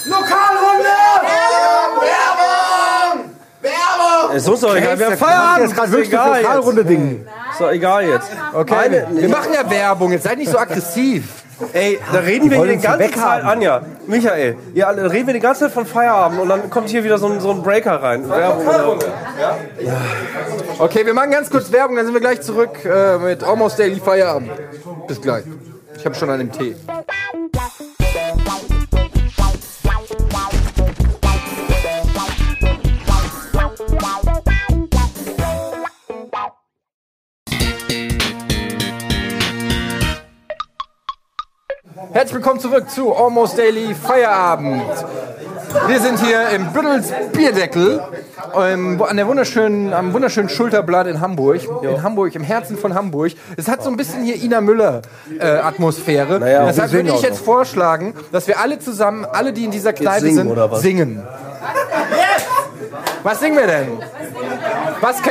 [4.35, 5.65] Es ist doch egal, wir haben Das Feierabend.
[5.67, 6.45] ist gerade wirklich das egal jetzt.
[6.45, 7.27] Lokalrunde-Ding.
[7.51, 8.31] Ist doch egal jetzt.
[8.53, 11.25] okay, Eine- wir machen ja Werbung, jetzt seid nicht so aggressiv.
[11.73, 13.49] Ey, da reden wir hier die uns ja ganze Zeit, weghaben.
[13.49, 17.03] Anja, Michael, ihr alle reden wir die ganze Zeit von Feierabend und dann kommt hier
[17.05, 18.29] wieder so ein, so ein Breaker rein.
[18.29, 19.07] Werbung oder-
[20.79, 23.99] Okay, wir machen ganz kurz Werbung, dann sind wir gleich zurück äh, mit Almost Daily
[24.01, 24.51] Feierabend.
[25.09, 25.45] Bis gleich.
[25.97, 26.77] Ich habe schon einen Tee.
[42.19, 44.83] Herzlich willkommen zurück zu Almost Daily Feierabend.
[45.87, 48.03] Wir sind hier im Büttels Bierdeckel
[48.61, 51.61] ähm, an der wunderschönen, am wunderschönen Schulterblatt in Hamburg.
[51.81, 53.35] In Hamburg, im Herzen von Hamburg.
[53.57, 55.03] Es hat so ein bisschen hier Ina Müller
[55.39, 56.41] äh, Atmosphäre.
[56.41, 60.23] Naja, Deshalb würde ich jetzt vorschlagen, dass wir alle zusammen, alle die in dieser Kneipe
[60.23, 61.23] singen, sind, singen.
[63.23, 63.93] Was singen wir denn?
[65.01, 65.23] Was,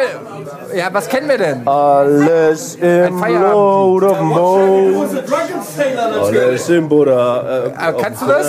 [0.75, 1.67] ja, was kennen wir denn?
[1.67, 3.53] Alles im Feierabend.
[3.53, 5.05] Load of Mo.
[6.23, 7.65] Alles im Buddha.
[7.67, 8.47] Äh, Ah, kannst du das?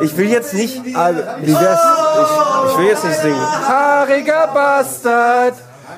[0.00, 1.80] ich will jetzt nicht, Also, wie wär's?
[2.72, 3.68] ich will jetzt nicht singen.
[3.68, 5.54] Haariger Bastard,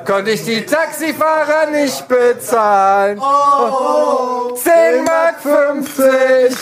[0.07, 3.21] konnte ich die Taxifahrer nicht bezahlen.
[4.55, 6.57] 10 Mark 50.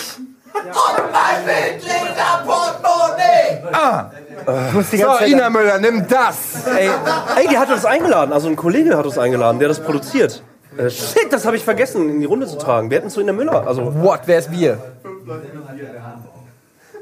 [4.69, 6.67] Ich muss die So, ganze Zeit Ina Müller, nimm das.
[6.67, 6.91] Ey,
[7.37, 10.43] ey, die hat uns eingeladen, also ein Kollege hat uns eingeladen, der das produziert.
[10.77, 12.91] Äh, shit, das habe ich vergessen, in die Runde zu tragen.
[12.91, 13.95] Wir hätten zu Ina Müller, also...
[14.03, 14.79] What, wer ist wir?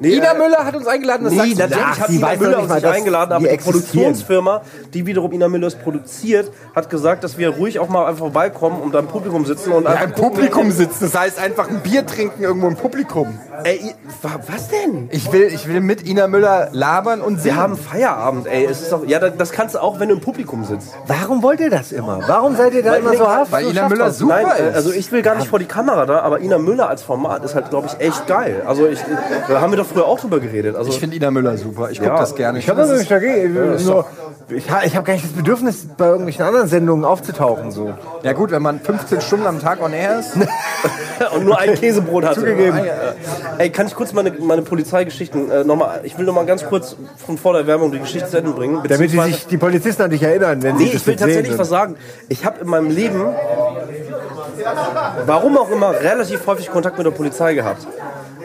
[0.01, 1.59] Nee, Ina äh, Müller hat uns eingeladen, das Nee, sagst du.
[1.59, 3.55] natürlich Ach, hat sie Ina Müller nicht uns mal, nicht dass eingeladen, aber wir die
[3.55, 3.83] existieren.
[3.83, 4.61] Produktionsfirma,
[4.95, 8.95] die wiederum Ina Müllers produziert, hat gesagt, dass wir ruhig auch mal einfach vorbeikommen und
[8.95, 12.07] da im Publikum sitzen und Ja, einfach im Publikum sitzen, das heißt einfach ein Bier
[12.07, 13.39] trinken irgendwo im Publikum.
[13.65, 13.95] Ey,
[14.47, 15.09] was denn?
[15.11, 17.57] Ich will, ich will mit Ina Müller labern und Wir singen.
[17.57, 18.65] haben Feierabend, ey.
[18.67, 20.95] Es ist doch, ja, da- das kannst du auch, wenn du im Publikum sitzt.
[21.07, 22.21] Warum wollt ihr das immer?
[22.27, 23.51] Warum seid ihr da immer so haft?
[23.51, 24.77] weil Ina Müller super Nein, äh, ist.
[24.77, 27.55] also ich will gar nicht vor die Kamera da, aber Ina Müller als Format ist
[27.55, 28.63] halt, glaube ich, echt geil.
[28.67, 28.99] Also ich,
[29.49, 30.77] da haben wir doch früher auch drüber geredet.
[30.77, 31.91] Also ich finde Ina Müller super.
[31.91, 32.19] Ich gucke Ja.
[32.19, 32.59] das gerne.
[32.59, 33.75] Ich habe das nicht dagegen.
[33.77, 34.07] Ich, nur,
[34.51, 37.71] ich, ha- ich habe gar nicht das Bedürfnis, bei irgendwelchen anderen Sendungen aufzutauchen.
[37.71, 37.93] So.
[38.23, 40.37] ja gut, wenn man 15 Stunden am Tag on air ist.
[41.35, 42.41] und nur ein Käsebrot hatte.
[42.41, 42.81] Zugegeben.
[43.59, 47.37] Ey, kann ich kurz meine, meine Polizeigeschichten äh, nochmal, ich will nochmal ganz kurz von
[47.39, 48.81] vor der Werbung die Geschichte zu Ende bringen.
[48.89, 51.49] Damit die, sich, die Polizisten an dich erinnern, wenn sie Nee, das ich will tatsächlich
[51.49, 51.59] würden.
[51.59, 51.97] was sagen.
[52.29, 53.21] Ich habe in meinem Leben,
[55.27, 57.87] warum auch immer, relativ häufig Kontakt mit der Polizei gehabt.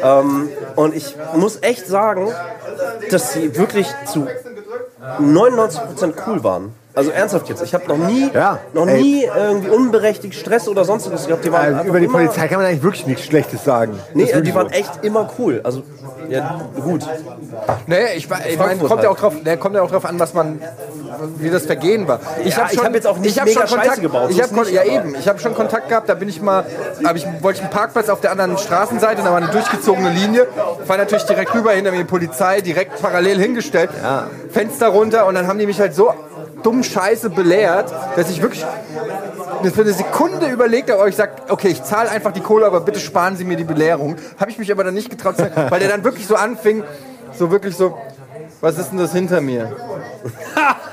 [0.02, 2.32] Ähm, und ich muss echt sagen,
[3.10, 4.28] dass sie wirklich zu
[5.20, 6.74] 99% cool waren.
[6.96, 7.64] Also ernsthaft jetzt.
[7.64, 9.02] Ich habe noch nie, Ja, noch ey.
[9.02, 11.44] nie irgendwie unberechtigt Stress oder sonstiges gehabt.
[11.44, 13.98] Die waren Äh, über die immer, Polizei kann man eigentlich wirklich nichts Schlechtes sagen.
[14.14, 14.76] Nee, äh, die wirklich waren so.
[14.76, 15.62] echt immer cool.
[15.64, 15.82] Also,
[16.30, 17.02] ja, gut.
[17.88, 19.08] Nee, ich, ich meine, kommt ja halt.
[19.08, 20.62] auch drauf, nee, kommt ja auch drauf an, was man,
[21.40, 22.20] wie das Vergehen war.
[22.44, 24.38] Ich Ja, hab ich hab jetzt auch nicht ich mega schon Scheiße Kontakt, gebaut, Ich
[24.38, 26.08] so hab, nicht, ja aber- eben, ich habe schon Kontakt gehabt.
[26.10, 26.64] Da bin ich mal,
[27.04, 30.48] hab ich wollte ich einen Parkplatz auf der anderen Straßenseite, da war eine durchgezogene Linie.
[30.86, 33.90] Fahr natürlich direkt rüber, hinter mir die Polizei, direkt parallel hingestellt,
[34.52, 36.14] Fenster runter und dann haben die mich halt so
[36.64, 38.66] dumm Scheiße belehrt, dass ich wirklich
[39.74, 42.82] für eine Sekunde überlegt habe, aber ich sag, okay, ich zahle einfach die Kohle, aber
[42.82, 44.16] bitte sparen Sie mir die Belehrung.
[44.40, 46.84] Habe ich mich aber dann nicht getraut, weil der dann wirklich so anfing,
[47.38, 47.98] so wirklich so,
[48.62, 49.76] was ist denn das hinter mir?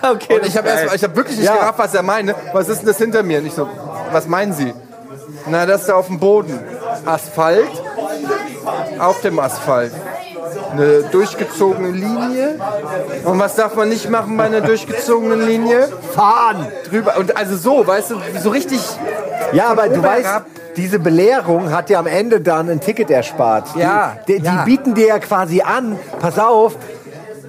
[0.02, 1.56] Okay, Und ich habe habe wirklich nicht Ja.
[1.56, 2.34] gerafft, was er meine.
[2.54, 3.38] Was ist denn das hinter mir?
[3.40, 3.68] Und ich so,
[4.12, 4.72] was meinen Sie?
[5.46, 6.58] Na, das ist da auf dem Boden.
[7.04, 7.68] Asphalt.
[8.98, 9.92] Auf dem Asphalt.
[10.72, 12.56] Eine durchgezogene Linie.
[13.24, 15.88] Und was darf man nicht machen bei einer durchgezogenen Linie?
[16.14, 16.66] Fahren!
[16.88, 17.16] Drüber.
[17.18, 18.80] Und also so, weißt du, so richtig.
[19.52, 20.28] Ja, aber du weißt,
[20.76, 23.68] diese Belehrung hat dir am Ende dann ein Ticket erspart.
[23.76, 24.52] Ja, Die, die, ja.
[24.64, 26.76] die bieten dir ja quasi an, pass auf,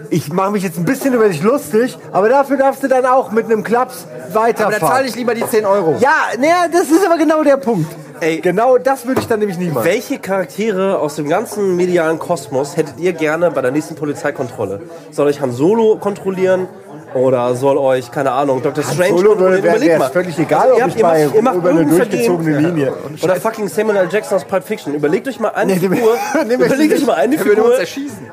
[0.10, 3.32] ich mache mich jetzt ein bisschen über dich lustig, aber dafür darfst du dann auch
[3.32, 4.80] mit einem Klaps Aber da weiterfahren.
[4.88, 5.96] zahle ich lieber die 10 Euro.
[6.00, 7.90] ja, naja, das ist aber genau der Punkt.
[8.22, 8.40] Ey.
[8.40, 9.86] genau das würde ich dann nämlich nie machen.
[9.86, 14.82] Welche Charaktere aus dem ganzen medialen Kosmos hättet ihr gerne bei der nächsten Polizeikontrolle?
[15.12, 16.68] Soll ich Han Solo kontrollieren?
[17.14, 18.86] Oder soll euch, keine Ahnung, Dr.
[18.86, 21.42] Strange Solo würde- wäre- es völlig egal, Also, ob ihr ich ihr bei- macht- ihr
[21.42, 22.76] macht über eine durchgezogene Vergehen.
[22.76, 22.94] Linie.
[23.22, 24.08] Oder fucking Samuel L.
[24.10, 24.94] Jackson aus Pulp Fiction.
[24.94, 26.14] Überlegt euch mal eine Nee, Figur,
[26.48, 27.74] nee, überlegt euch mal eine Figur,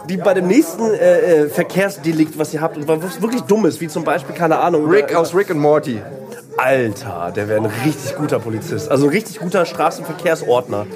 [0.08, 3.80] die bei dem nächsten äh, äh, Verkehrsdelikt, was ihr habt, und was wirklich dumm ist,
[3.80, 6.00] wie zum Beispiel, keine Ahnung, Rick über- aus Rick and Morty.
[6.58, 8.90] Alter, der wäre ein richtig guter Polizist.
[8.90, 10.86] Also ein richtig guter Straßenverkehrsordner.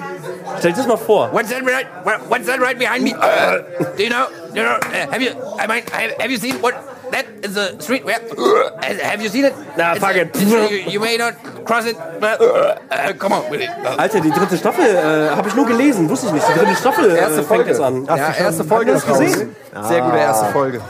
[0.58, 1.30] Stell dir das mal vor.
[1.32, 1.86] What's that right?
[2.04, 3.10] what- What's that right behind me?
[3.12, 3.62] Uh,
[3.96, 4.26] do you know?
[4.52, 4.74] Do you know?
[4.76, 5.30] Uh, have you?
[5.58, 6.74] I mean, have, have you seen what?
[7.12, 8.18] That is a street where.
[8.36, 8.70] Uh,
[9.02, 9.54] have you seen it?
[9.76, 10.34] Nah, It's fuck it.
[10.40, 13.68] you, you may not cross it, but uh, come on with it.
[13.84, 16.46] Uh, Alter, die dritte Staffel äh, habe ich nur gelesen, wusste ich nicht.
[16.48, 17.70] Die dritte Staffel äh, Erste fängt Folge.
[17.70, 18.04] jetzt an.
[18.06, 19.56] Ja, erste Folge Hast ist du das gesehen?
[19.88, 20.80] Sehr gute erste Folge.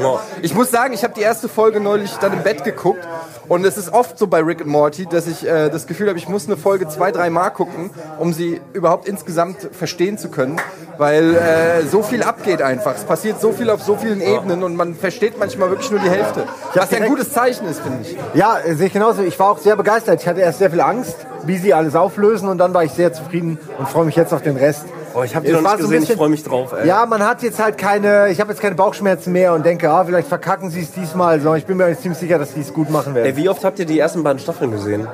[0.00, 0.20] Ja.
[0.42, 3.06] Ich muss sagen, ich habe die erste Folge neulich dann im Bett geguckt
[3.48, 6.18] und es ist oft so bei Rick and Morty, dass ich äh, das Gefühl habe,
[6.18, 10.60] ich muss eine Folge zwei, drei Mal gucken, um sie überhaupt insgesamt verstehen zu können,
[10.98, 12.94] weil äh, so viel abgeht einfach.
[12.94, 16.10] Es passiert so viel auf so vielen Ebenen und man versteht manchmal wirklich nur die
[16.10, 16.44] Hälfte.
[16.74, 18.16] Was ja ein gutes Zeichen ist, finde ich.
[18.34, 19.22] Ja, sehe ich genauso.
[19.22, 20.20] Ich war auch sehr begeistert.
[20.20, 23.12] Ich hatte erst sehr viel Angst, wie sie alles auflösen und dann war ich sehr
[23.12, 24.84] zufrieden und freue mich jetzt auf den Rest.
[25.12, 26.72] Oh, ich habe die noch nicht gesehen, ich bisschen- freue mich drauf.
[26.72, 26.86] Ey.
[26.86, 30.04] Ja, man hat jetzt halt keine, ich habe jetzt keine Bauchschmerzen mehr und denke, ah,
[30.04, 31.40] vielleicht verkacken sie es diesmal.
[31.40, 33.26] So, ich bin mir eigentlich ziemlich sicher, dass sie es gut machen werden.
[33.26, 35.08] Ey, wie oft habt ihr die ersten beiden Staffeln gesehen?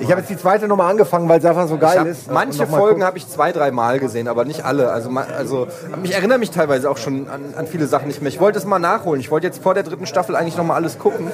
[0.00, 2.30] Ich habe jetzt die zweite nochmal angefangen, weil es einfach so Ich geil hab, ist.
[2.32, 4.90] manche Folgen habe ich zwei, drei Mal gesehen, aber nicht alle.
[4.90, 5.66] Also, also
[6.02, 8.30] ich erinnere mich teilweise auch schon an, an viele Sachen nicht mehr.
[8.30, 9.20] Ich wollte es mal nachholen.
[9.20, 11.30] Ich wollte jetzt vor der dritten Staffel eigentlich noch mal alles gucken,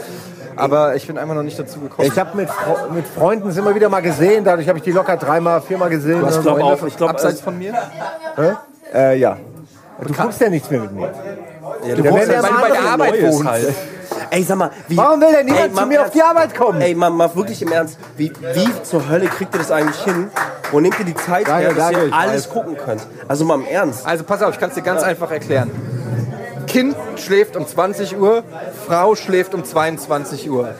[0.58, 2.06] aber ich bin einfach noch nicht dazu gekommen.
[2.10, 4.92] Ich habe mit, Fre- mit Freunden es immer wieder mal gesehen, dadurch habe ich die
[4.92, 6.18] locker dreimal, viermal gesehen.
[6.20, 6.66] Ich oder glaube so.
[6.66, 6.82] auch.
[6.86, 7.74] Ich glaube, Abseits von mir?
[8.94, 9.36] Äh, ja.
[10.00, 11.10] Du guckst ja nichts mehr mit mir.
[11.84, 13.48] ja, Ja, brauchst wenn ja mal mal bei der Arbeit wohnt.
[13.48, 13.74] Halt.
[14.30, 16.80] Ey, sag mal, wie, Warum will denn niemand Ey, zu mir auf die Arbeit kommen?
[16.80, 20.28] Ey, mal, mal wirklich im Ernst, wie, wie zur Hölle kriegt ihr das eigentlich hin?
[20.70, 22.52] Wo nehmt ihr die Zeit Danke, her, dass danke, ihr ich alles weiß.
[22.52, 23.06] gucken könnt?
[23.26, 24.06] Also mal im Ernst.
[24.06, 25.70] Also pass auf, ich kann es dir ganz einfach erklären.
[26.68, 28.44] Kind schläft um 20 Uhr,
[28.86, 30.74] Frau schläft um 22 Uhr.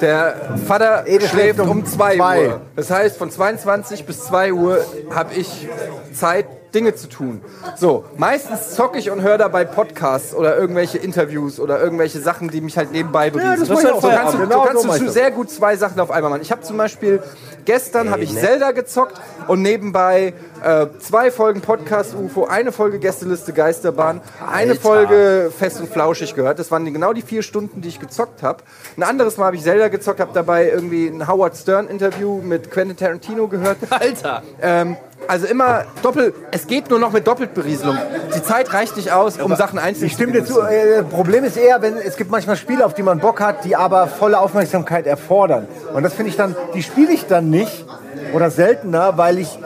[0.00, 2.48] Der Vater Ede schläft um um 2 zwei.
[2.48, 2.60] Uhr.
[2.74, 5.68] Das heißt, von 22 bis 2 Uhr habe ich
[6.12, 7.42] Zeit, Dinge zu tun.
[7.76, 12.60] So, meistens zocke ich und höre dabei Podcasts oder irgendwelche Interviews oder irgendwelche Sachen, die
[12.60, 13.60] mich halt nebenbei berieseln.
[13.60, 15.14] das mach ich so kannst du, Genau so kannst du das.
[15.14, 16.42] sehr gut zwei Sachen auf einmal machen.
[16.42, 17.22] Ich habe zum Beispiel
[17.64, 23.52] gestern habe ich Zelda gezockt und nebenbei äh, zwei Folgen Podcast UFO, eine Folge Gästeliste
[23.52, 26.58] Geisterbahn, eine Folge Fest und Flauschig gehört.
[26.58, 28.62] Das waren genau die vier Stunden, die ich gezockt habe.
[28.96, 32.70] Ein anderes Mal habe ich Zelda gezockt, habe dabei irgendwie ein Howard Stern Interview mit
[32.70, 33.78] Quentin Tarantino gehört.
[33.90, 34.42] Alter!
[34.60, 34.96] Ähm,
[35.28, 37.96] also immer doppelt, es geht nur noch mit Doppelberieselung.
[38.34, 40.60] Die Zeit reicht nicht aus, um Sachen einzeln Ich stimme dir zu.
[40.60, 43.76] Äh, Problem ist eher, wenn es gibt manchmal Spiele, auf die man Bock hat, die
[43.76, 45.66] aber volle Aufmerksamkeit erfordern.
[45.92, 47.84] Und das finde ich dann, die spiele ich dann nicht
[48.32, 49.58] oder seltener, weil ich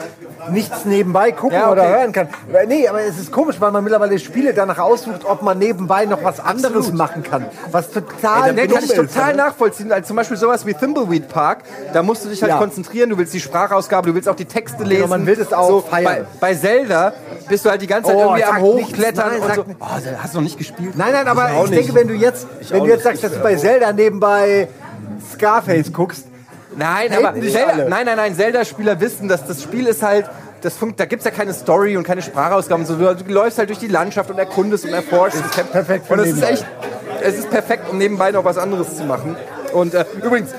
[0.51, 1.79] nichts nebenbei gucken Ja, okay.
[1.79, 2.29] oder hören kann.
[2.67, 6.23] Nee, aber es ist komisch, weil man mittlerweile Spiele danach aussucht, ob man nebenbei noch
[6.23, 7.45] was anderes machen kann.
[7.71, 9.91] Was total dumm kann ich ist, total nachvollziehen.
[9.91, 11.59] Also zum Beispiel sowas wie Thimbleweed Park,
[11.93, 12.57] da musst du dich halt Ja.
[12.57, 15.09] konzentrieren, du willst die Sprachausgabe, du willst auch die Texte lesen.
[15.09, 16.25] man will das auch so, feiern.
[16.39, 17.13] Bei, bei Zelda
[17.49, 19.63] bist du halt die ganze Zeit Oh, irgendwie am nichts, Hochklettern nein, und so.
[19.63, 19.81] nichts.
[19.83, 20.93] Oh, hast du noch nicht gespielt?
[20.95, 21.73] Nein, nein, aber ich, nicht.
[21.81, 24.67] denke, wenn du jetzt, wenn du jetzt sagst, dass du bei Zelda nebenbei
[25.33, 26.25] Scarface guckst,
[26.77, 27.89] Nein, Haten aber Zelda, alle.
[27.89, 30.29] nein, nein, nein, Zelda-Spieler wissen, dass das Spiel ist halt,
[30.61, 32.85] das funkt, da gibt es ja keine Story und keine Sprachausgaben.
[32.85, 35.39] So, du, läufst halt durch die Landschaft und erkundest und erforschst.
[35.39, 36.65] Das ist perfekt für Und es ist echt,
[37.21, 39.35] es ist perfekt, um nebenbei noch was anderes zu machen.
[39.73, 40.51] Und äh, übrigens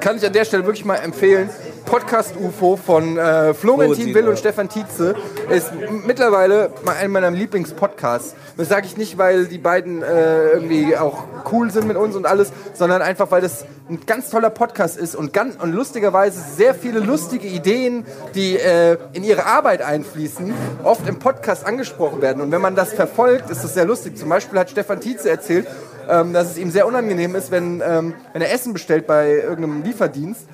[0.00, 1.48] kann ich an der Stelle wirklich mal empfehlen,
[1.84, 5.14] Podcast UFO von äh, Florentin Will und Stefan Tietze
[5.50, 5.72] ist
[6.06, 8.34] mittlerweile mal einer meiner Lieblingspodcasts.
[8.56, 12.26] Das sage ich nicht, weil die beiden äh, irgendwie auch cool sind mit uns und
[12.26, 16.74] alles, sondern einfach, weil das ein ganz toller Podcast ist und, ganz, und lustigerweise sehr
[16.74, 22.40] viele lustige Ideen, die äh, in ihre Arbeit einfließen, oft im Podcast angesprochen werden.
[22.42, 24.16] Und wenn man das verfolgt, ist das sehr lustig.
[24.16, 25.66] Zum Beispiel hat Stefan Tietze erzählt,
[26.08, 29.82] ähm, dass es ihm sehr unangenehm ist, wenn, ähm, wenn er Essen bestellt bei irgendeinem
[29.82, 30.46] Lieferdienst,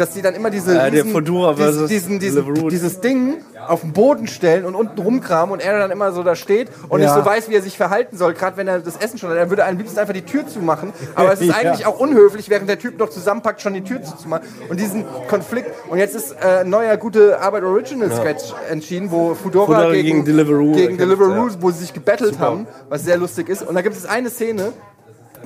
[0.00, 2.68] dass die dann immer diese Ja, riesen- diesen, diesen, Deliveroo.
[2.70, 3.36] dieses Ding
[3.68, 7.00] auf den Boden stellen und unten rumkramen und er dann immer so da steht und
[7.00, 7.06] Ja.
[7.14, 9.36] nicht so weiß, wie er sich verhalten soll, gerade wenn er das Essen schon hat.
[9.36, 12.68] Er würde am liebsten einfach die Tür zumachen, aber es ist eigentlich auch unhöflich, während
[12.68, 14.46] der Typ noch zusammenpackt, schon die Tür zuzumachen.
[14.70, 15.70] Und diesen Konflikt.
[15.90, 20.06] Und jetzt ist äh, ein neuer gute Arbeit Original Sketch entschieden, wo Fudora, Fudora gegen,
[20.08, 23.62] gegen Deliveroo gegen Deliveroo, wo sie sich gebettelt haben, was sehr lustig ist.
[23.62, 24.72] Und da gibt es eine Szene,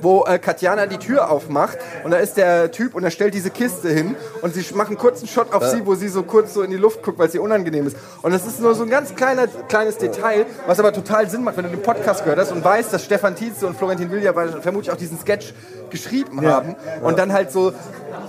[0.01, 3.49] wo äh, Katjana die Tür aufmacht und da ist der Typ und er stellt diese
[3.49, 6.61] Kiste hin und sie machen einen kurzen Shot auf sie, wo sie so kurz so
[6.61, 7.97] in die Luft guckt, weil es ihr unangenehm ist.
[8.21, 11.57] Und das ist nur so ein ganz kleiner, kleines Detail, was aber total Sinn macht,
[11.57, 14.33] wenn du den Podcast gehört hast und weißt, dass Stefan Tietze und Florentin Will ja
[14.33, 15.53] vermutlich auch diesen Sketch
[15.89, 17.73] geschrieben haben und dann halt so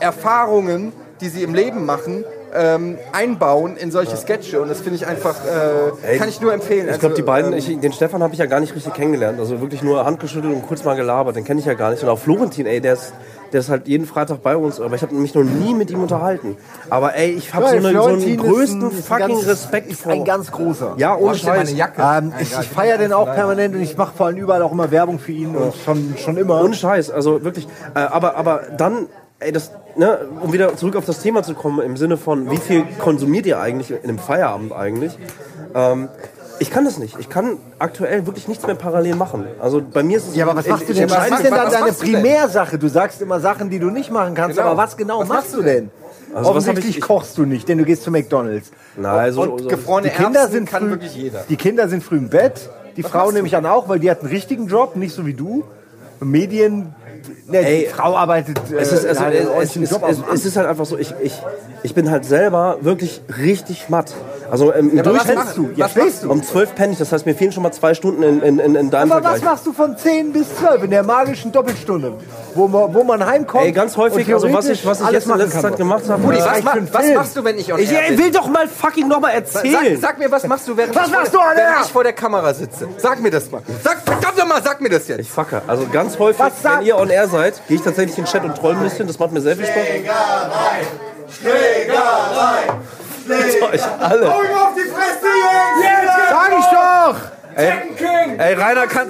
[0.00, 2.24] Erfahrungen, die sie im Leben machen,
[2.58, 5.36] ähm, einbauen in solche Sketche und das finde ich einfach,
[6.04, 6.88] äh, kann ich nur empfehlen.
[6.90, 8.94] Ich glaube, die Also, beiden, ähm, ich, den Stefan habe ich ja gar nicht richtig
[8.94, 9.38] kennengelernt.
[9.38, 11.36] Also wirklich nur Handgeschüttelt und kurz mal gelabert.
[11.36, 12.02] Den kenne ich ja gar nicht.
[12.02, 13.12] Und auch Florentin, ey, der ist,
[13.52, 14.80] der ist halt jeden Freitag bei uns.
[14.80, 16.56] Aber ich habe mich noch nie mit ihm unterhalten.
[16.90, 19.90] Aber ey, ich habe so, Ja, eine, so Florentin einen größten ein fucking ganz- Respekt
[19.92, 20.12] ist vor.
[20.12, 20.94] ein ganz großer.
[20.96, 21.72] ja, ohne Scheiß.
[21.76, 22.02] Jacke?
[22.02, 24.90] Ähm, ich ich feiere den auch permanent und ich mache vor allem überall auch immer
[24.90, 26.62] Werbung für ihn und schon, schon immer.
[26.62, 27.68] Ohne Scheiß, also wirklich.
[27.94, 29.06] Äh, aber, aber dann,
[29.40, 32.56] ey, das, ne, um wieder zurück auf das Thema zu kommen, im Sinne von, wie
[32.56, 35.18] viel konsumiert ihr eigentlich in einem Feierabend eigentlich?
[35.74, 36.08] Ähm,
[36.58, 37.18] ich kann das nicht.
[37.18, 39.46] Ich kann aktuell wirklich nichts mehr parallel machen.
[39.60, 40.36] Also bei mir ist es.
[40.36, 41.10] ja, aber was machst du denn?
[41.10, 41.92] Was ist denn was dann deine?
[41.92, 42.78] Primärsache?
[42.78, 44.70] Du sagst immer Sachen, die du nicht machen kannst, Genau.
[44.70, 45.90] aber was genau Was machst du denn?
[46.34, 48.70] Also was Offensichtlich ich- kochst du nicht, denn du gehst zu McDonalds.
[48.96, 49.68] Nein, so, und so.
[49.68, 51.44] gefrorene Die Kinder Erbsen sind kann früh, wirklich jeder.
[51.48, 52.70] Die Kinder sind früh im Bett.
[52.96, 53.34] Die Frau machst du?
[53.36, 55.64] nehme ich an auch, weil die hat einen richtigen Job, nicht so wie du.
[56.20, 56.94] Medien.
[57.48, 58.58] Ne, die Ey, Frau arbeitet.
[58.72, 61.14] Äh, Es ist, also, hat einen es, es, es, es ist halt einfach so, ich,
[61.22, 61.32] ich,
[61.84, 64.12] ich bin halt selber wirklich richtig matt.
[64.50, 65.70] Also im was Durchschnitt machst du?
[65.74, 66.30] Ja, Was schläfst machst du?
[66.30, 68.74] um 12 penne ich, das heißt mir fehlen schon mal zwei Stunden in, in, in,
[68.76, 69.50] in deinem Aber was Vergleich.
[69.52, 72.12] machst du von 10 bis 12 in der magischen Doppelstunde,
[72.54, 73.64] wo man, wo man heimkommt?
[73.64, 75.60] Ey, ganz häufig, also was ich, was ich jetzt in machen letzter.
[75.62, 76.22] Zeit gemacht habe.
[76.22, 79.08] Rudi, äh, was, was machst du, wenn ich on ich ey, will doch mal fucking
[79.08, 79.98] nochmal erzählen.
[80.00, 81.92] Sag, sag mir, was machst du, während, Was ich, vor machst der, du, während ich
[81.92, 82.88] vor der Kamera sitze?
[82.98, 83.62] Sag mir das mal.
[83.82, 85.20] Sag, verdammt nochmal, sag mir das jetzt.
[85.20, 85.60] Ich facke.
[85.66, 87.35] Also ganz häufig, Was wenn ihr on air seid,
[87.68, 89.06] gehe ich tatsächlich in den Chat und troll ein bisschen.
[89.06, 89.86] Das macht mir sehr viel Spaß.
[91.40, 92.62] Schlägerei!
[93.72, 94.26] Euch alle.
[96.30, 97.35] Sag ich doch!
[97.58, 99.08] Ey, Rainer, kann,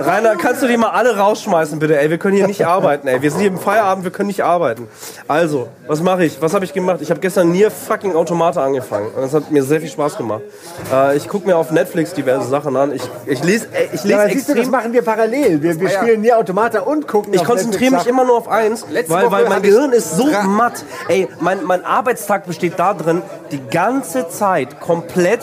[0.00, 2.00] Rainer, kannst du die mal alle rausschmeißen, bitte?
[2.00, 3.20] Ey, wir können hier nicht arbeiten, ey.
[3.20, 4.88] Wir sind hier im Feierabend, wir können nicht arbeiten.
[5.28, 6.40] Also, was mache ich?
[6.40, 7.00] Was habe ich gemacht?
[7.02, 9.08] Ich habe gestern Nier fucking Automata angefangen.
[9.14, 10.40] Und das hat mir sehr viel Spaß gemacht.
[10.90, 12.94] Äh, ich gucke mir auf Netflix diverse Sachen an.
[12.94, 14.70] Ich, ich lese, ey, ich Ja, lese aber siehst du, das extrem...
[14.70, 15.62] machen wir parallel.
[15.62, 16.00] Wir, wir ja.
[16.00, 19.48] spielen nie Automata und gucken Ich konzentriere mich immer nur auf eins, Letzte weil, weil
[19.50, 20.82] mein Gehirn ist so matt.
[21.08, 25.42] Ey, mein, mein Arbeitstag besteht darin, die ganze Zeit komplett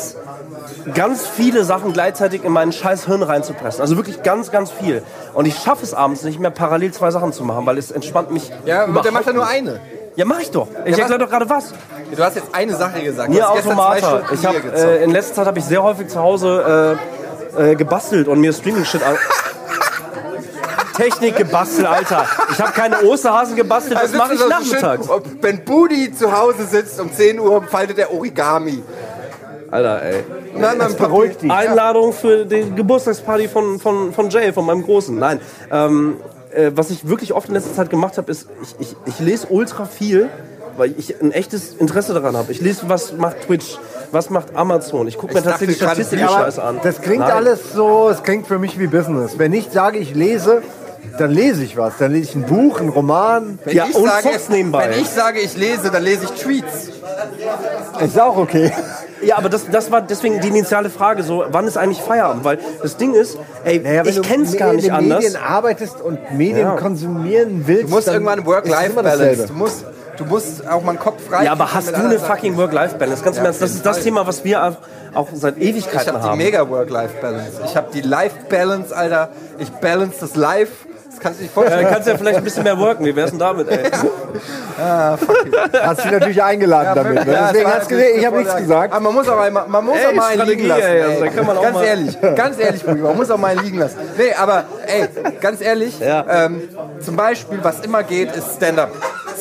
[0.94, 3.82] ganz viele Sachen gleichzeitig in meinen scheiß Hirn reinzupressen.
[3.82, 5.04] Also wirklich ganz, ganz viel.
[5.34, 8.32] Und ich schaffe es abends nicht mehr, parallel zwei Sachen zu machen, weil es entspannt
[8.32, 9.80] mich Ja, und der macht ja nur eine.
[10.16, 10.68] Ja, mach ich doch.
[10.86, 11.74] Ich was- erkläre doch gerade was.
[12.16, 13.34] Du hast jetzt eine Sache gesagt.
[13.34, 14.22] Zwei Automata.
[14.34, 14.76] Ich gezockt.
[14.76, 16.98] äh, in letzter Zeit habe ich sehr häufig zu Hause
[17.56, 19.16] äh, äh, gebastelt und mir Streaming-Shit an.
[20.98, 22.26] Technik gebastelt, Alter.
[22.52, 25.08] Ich habe keine Osterhasen gebastelt, das Also mache ich so nachmittags.
[25.08, 28.84] schön- Wenn Budi zu Hause sitzt um 10 Uhr, faltet er Origami.
[29.72, 30.24] Alter, ey.
[30.60, 31.52] Dann am beruhigt dich.
[31.52, 35.18] Einladung für die Geburtstagsparty von, von, von Jay, von meinem Großen.
[35.18, 35.40] Nein.
[35.72, 36.18] Ähm,
[36.52, 39.48] äh, was ich wirklich oft in letzter Zeit gemacht habe, ist, ich, ich, ich lese
[39.50, 40.30] ultra viel,
[40.78, 42.52] weil ich ein echtes Interesse daran habe.
[42.52, 43.78] Ich lese, was macht Twitch,
[44.12, 45.08] was macht Amazon.
[45.08, 46.80] Ich gucke mir tatsächlich gerade, Statistik ja, aber Scheiß an.
[46.84, 47.32] Das klingt Nein.
[47.32, 49.38] alles so, es klingt für mich wie Business.
[49.38, 50.62] Wenn ich sage, ich lese,
[51.18, 51.98] dann lese ich was.
[51.98, 53.60] Dann lese ich ein Buch, einen Roman.
[53.66, 54.90] Wenn Ja, ich und sage, Fox nebenbei.
[54.90, 56.90] Wenn ich sage, ich lese, dann lese ich Tweets.
[58.00, 58.72] Ist auch okay.
[59.22, 62.44] Ja, aber das, das war deswegen die initiale Frage, so, wann ist eigentlich Feierabend?
[62.44, 65.24] Weil das Ding ist, ey, Naja, wenn ich du kenn's gar nicht anders.
[65.24, 66.76] Medien arbeitest und Medien Ja.
[66.76, 69.48] konsumieren willst, Du musst dann irgendwann Work-Life-Balance.
[69.48, 69.86] Du musst,
[70.18, 73.24] du musst auch mal einen Kopf frei Ja, aber hast mit du eine fucking Work-Life-Balance?
[73.24, 74.78] Ganz im Ernst, das ist das Thema, was wir auch,
[75.14, 76.38] auch seit Ich Ewigkeiten habe die haben.
[76.38, 77.62] mega Work-Life-Balance.
[77.66, 79.30] Ich habe die Life-Balance, Alter.
[79.58, 80.72] Ich balance das Life.
[81.20, 81.88] Das kannst du Äh, vorstellen.
[81.90, 83.04] kannst ja vielleicht ein bisschen mehr worken.
[83.06, 83.84] Wie wär's denn damit, ey?
[85.82, 87.26] Hast dich natürlich eingeladen damit.
[87.26, 87.34] Ne?
[87.34, 88.94] Ja, Deswegen hast du gesehen, ich habe nichts gesagt.
[88.94, 90.82] Aber man muss auch einmal, man muss Ey, auch mal einen liegen lassen.
[90.82, 93.64] ey, also kann man auch ganz mal- ehrlich, ganz ehrlich, man muss auch mal einen
[93.66, 93.98] liegen lassen.
[94.18, 95.08] Nee, aber ey,
[95.42, 96.26] ganz ehrlich, Ja.
[96.46, 96.62] ähm,
[97.04, 98.92] zum Beispiel, was immer geht, ist Stand-up.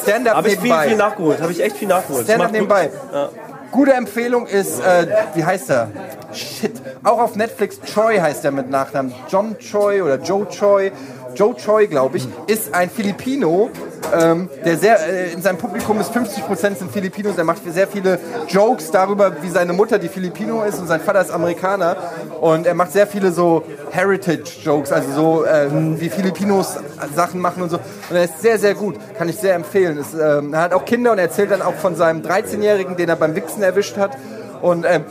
[0.03, 0.89] Stand-up Habe ich viel, nebenbei.
[0.89, 1.41] viel nachgeholt.
[1.41, 2.25] Habe ich echt viel nachgeholt.
[2.25, 2.91] Stand-up nebenbei.
[3.13, 3.29] Ja.
[3.71, 5.89] Gute Empfehlung ist, äh, wie heißt er?
[6.33, 6.73] Shit.
[7.05, 9.15] Auch auf Netflix, Choi heißt er mit Nachnamen.
[9.29, 10.91] John Choi oder Joe Choi.
[11.39, 13.71] Joe Choi, glaube ich, ist ein Filipino,
[14.13, 17.39] ähm, der sehr, äh, in seinem Publikum ist 50% sind Filipinos.
[17.39, 21.21] Er macht sehr viele Jokes darüber, wie seine Mutter die Filipino ist und sein Vater
[21.21, 21.97] ist Amerikaner.
[22.41, 25.69] Und er macht sehr viele so Heritage-Jokes, also so, äh,
[26.01, 26.75] wie Filipinos
[27.15, 27.77] Sachen machen und so.
[28.11, 28.97] Und er ist sehr, sehr gut.
[29.17, 29.97] Kann ich sehr empfehlen.
[29.99, 33.09] Ist, ähm, er hat auch Kinder und er erzählt dann auch von seinem 13-Jährigen, den
[33.09, 34.17] er beim Wichsen erwischt hat.
[34.61, 35.05] Und ähm,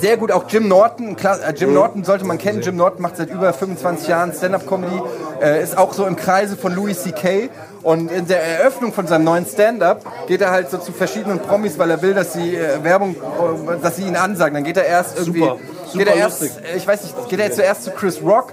[0.00, 1.16] sehr gut auch Jim Norton.
[1.16, 2.60] Äh, Jim Norton sollte man kennen.
[2.62, 5.00] Jim Norton macht seit über 25 Jahren Stand-up-Comedy.
[5.42, 7.50] Äh, ist auch so im Kreise von Louis C.K.
[7.82, 11.78] Und in der Eröffnung von seinem neuen Stand-up geht er halt so zu verschiedenen Promis,
[11.78, 14.54] weil er will, dass sie äh, Werbung, äh, dass sie ihn ansagen.
[14.54, 15.56] Dann geht er erst irgendwie, Super,
[15.86, 18.52] super geht er erst, äh, ich weiß nicht, geht er zuerst zu Chris Rock.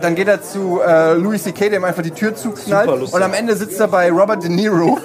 [0.00, 2.88] Dann geht er zu äh, Louis C.K., dem einfach die Tür zuknallt.
[2.88, 4.98] Und am Ende sitzt er bei Robert De Niro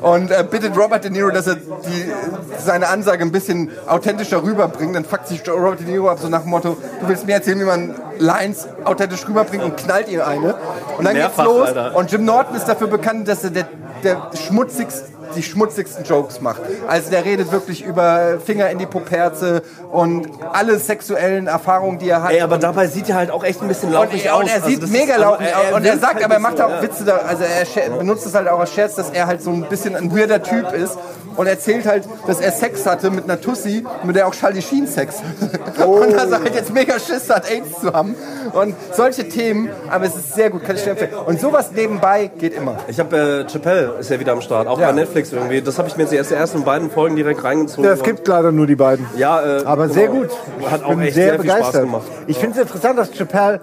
[0.00, 2.12] und äh, bittet Robert De Niro, dass er die,
[2.58, 4.94] seine Ansage ein bisschen authentischer rüberbringt.
[4.94, 7.60] Dann fuckt sich Robert De Niro ab, so nach dem Motto, du willst mir erzählen,
[7.60, 10.54] wie man Lines authentisch rüberbringt und knallt ihr eine.
[10.98, 11.68] Und dann Mehrfach, geht's los.
[11.68, 11.96] Alter.
[11.96, 13.68] Und Jim Norton ist dafür bekannt, dass er der,
[14.02, 16.60] der schmutzigste die schmutzigsten Jokes macht.
[16.86, 22.22] Also der redet wirklich über Finger in die Puperze und alle sexuellen Erfahrungen, die er
[22.22, 22.32] hat.
[22.32, 24.42] Ey, aber dabei sieht er halt auch echt ein bisschen lauchig und, er- aus.
[24.42, 25.38] und er Also sieht das mega also aus.
[25.74, 26.82] Und er sagt, halt aber er macht so, auch.
[26.82, 29.62] Witze da, also er benutzt es halt auch als Scherz, dass er halt so ein
[29.68, 30.96] bisschen ein weirder Typ ist
[31.36, 34.86] und erzählt halt, dass er Sex hatte mit einer Tussi, mit der auch Charlie Sheen
[34.86, 35.16] Sex.
[35.86, 38.14] Und dass er halt jetzt mega Schiss hat, AIDS zu haben.
[38.52, 41.12] Und solche Themen, aber es ist sehr gut, kann ich empfehlen.
[41.26, 42.76] Und sowas nebenbei geht immer.
[42.88, 44.86] Ich habe äh, Chappelle ist ja wieder am Start, auch Ja.
[44.88, 45.60] bei Netflix irgendwie.
[45.60, 47.84] Das habe ich mir jetzt die ersten- beiden Folgen direkt reingezogen.
[47.84, 49.06] Ja, es gibt leider nur die beiden.
[49.16, 49.94] ja, äh, Aber genau.
[49.94, 50.30] sehr gut.
[50.70, 51.82] Hat auch echt sehr, sehr, viel Spaß begeistert.
[51.84, 52.06] gemacht.
[52.26, 53.60] Ich finde es interessant, dass Chappelle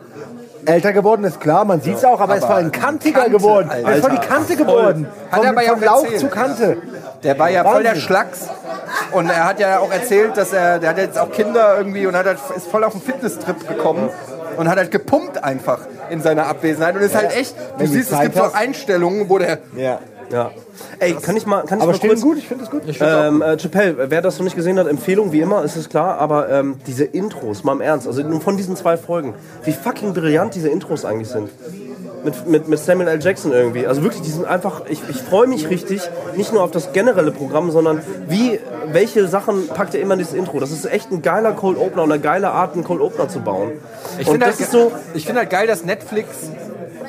[0.65, 3.69] älter geworden ist, klar, man sieht es auch, aber, es war ein kantiger Kante, geworden.
[3.69, 3.87] Alter.
[3.89, 5.07] Er ist voll die Kante geworden.
[5.31, 6.19] Hat Von, er aber ja auch Lauch erzählt.
[6.19, 6.77] zu Kante.
[7.23, 7.95] Der war ja voll der.
[7.95, 8.49] Schlacks.
[9.11, 12.15] Und er hat ja auch erzählt, dass er, der hat jetzt auch Kinder irgendwie und
[12.15, 14.09] hat halt, ist voll auf einen Fitnesstrip gekommen
[14.57, 16.95] und hat halt gepumpt einfach in seiner Abwesenheit.
[16.95, 18.55] Und ist halt echt, du Wenn siehst, es gibt so hast.
[18.55, 19.99] Einstellungen, wo der, Ja.
[20.33, 20.51] Ja.
[20.97, 22.21] Ey, kann ich mal, kann ich Aber mal stehen kurz...
[22.21, 22.81] gut, ich finde es gut.
[22.99, 26.17] Ähm, äh, Chappelle, wer das noch nicht gesehen hat, Empfehlung wie immer, ist es klar,
[26.17, 30.13] aber ähm, diese Intros, mal im Ernst, also nur von diesen zwei Folgen, wie fucking
[30.13, 31.49] brillant diese Intros eigentlich sind.
[32.23, 33.21] Mit, mit, mit Samuel L.
[33.21, 33.85] Jackson irgendwie.
[33.85, 37.31] Also wirklich, die sind einfach, ich, ich freue mich richtig, nicht nur auf das generelle
[37.31, 40.61] Programm, sondern wie, welche Sachen packt er immer in dieses Intro.
[40.61, 43.41] Das ist echt ein geiler Cold Opener und eine geile Art, einen Cold Opener zu
[43.41, 43.73] bauen.
[44.19, 46.29] Ich finde das halt, ist so, ich finde halt geil, dass Netflix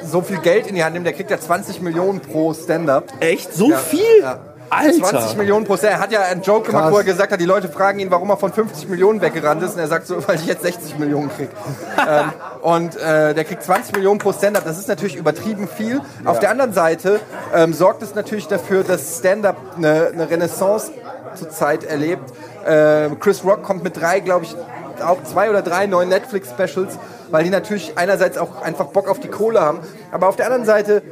[0.06, 1.06] so viel Geld in die Hand nimmt.
[1.06, 3.04] Der kriegt ja 20 Millionen pro Stand-up.
[3.20, 4.00] echt so viel?
[4.20, 4.38] Ja.
[4.70, 5.04] Alter!
[5.04, 5.94] 20 Millionen pro Stand.
[5.94, 6.92] Er hat ja einen Joke gemacht, Krass.
[6.92, 9.74] wo er gesagt hat, die Leute fragen ihn, warum er von 50 Millionen weggerannt ist.
[9.74, 11.48] Und er sagt so, weil ich jetzt 60 Millionen krieg.
[12.08, 14.64] ähm, und äh, der kriegt 20 Millionen pro Stand-up.
[14.64, 16.00] Das ist natürlich übertrieben viel.
[16.24, 17.20] Auf der anderen Seite
[17.54, 20.92] ähm, sorgt es natürlich dafür, dass Stand-up eine, eine Renaissance
[21.34, 22.32] zurzeit erlebt.
[22.66, 24.56] Ähm, Chris Rock kommt mit drei, glaube ich,
[25.02, 26.98] auch zwei oder drei neuen Netflix-Specials,
[27.30, 29.80] weil die natürlich einerseits auch einfach Bock auf die Kohle haben.
[30.12, 31.02] Aber auf der anderen Seite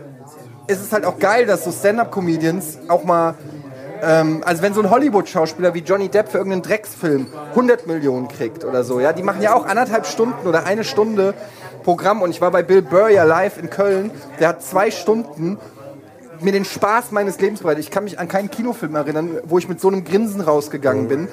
[0.67, 3.35] ist es halt auch geil, dass so Stand-Up-Comedians auch mal,
[4.03, 8.65] ähm, also wenn so ein Hollywood-Schauspieler wie Johnny Depp für irgendeinen Drecksfilm 100 Millionen kriegt
[8.65, 11.35] oder so, ja, die machen ja auch anderthalb Stunden oder eine Stunde
[11.83, 15.59] Programm und ich war bei Bill Burr ja live in Köln, der hat zwei Stunden
[16.41, 17.85] mir den Spaß meines Lebens bereitet.
[17.85, 21.29] Ich kann mich an keinen Kinofilm erinnern, wo ich mit so einem Grinsen rausgegangen bin.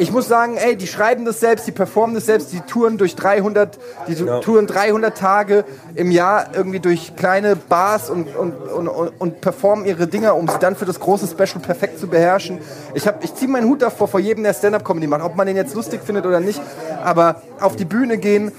[0.00, 3.16] Ich muss sagen, ey, die schreiben das selbst, die performen das selbst, die touren durch
[3.16, 5.64] 300, die touren 300 Tage
[5.96, 10.46] im Jahr irgendwie durch kleine Bars und, und, und, und, und performen ihre Dinger, um
[10.48, 12.60] sie dann für das große Special perfekt zu beherrschen.
[12.94, 15.56] Ich, hab- ich ziehe meinen Hut davor vor jedem, der Stand-Up-Comedy macht, ob man den
[15.56, 16.60] jetzt lustig findet oder nicht,
[17.02, 18.52] aber auf die Bühne gehen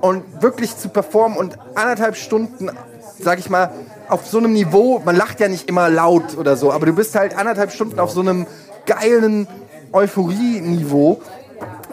[0.00, 2.70] und wirklich zu performen und anderthalb Stunden,
[3.18, 3.70] sag ich mal,
[4.08, 7.16] auf so einem Niveau, man lacht ja nicht immer laut oder so, aber du bist
[7.16, 8.46] halt anderthalb Stunden auf so einem
[8.86, 9.48] geilen
[9.94, 11.20] Euphorie-Niveau.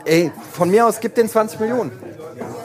[0.06, 1.92] Ey, von mir aus gibt den 20 Millionen.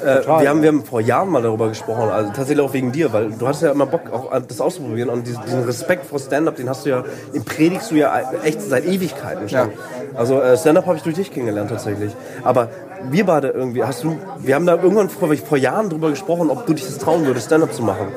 [0.02, 3.12] Äh, wir, haben, wir haben vor Jahren mal darüber gesprochen, also tatsächlich auch wegen dir,
[3.12, 6.56] weil du hast ja immer Bock, auch das auszuprobieren und diesen, diesen Respekt vor Stand-Up,
[6.56, 9.58] den hast du ja, den predigst du ja echt seit Ewigkeiten schon.
[9.58, 9.68] Ja.
[10.14, 12.12] Also äh, Stand-Up habe ich durch dich kennengelernt tatsächlich.
[12.42, 12.68] Aber
[13.10, 16.66] wir beide irgendwie, hast du, wir haben da irgendwann vor, vor Jahren drüber gesprochen, ob
[16.66, 18.08] du dich das trauen würdest, Stand-Up zu machen.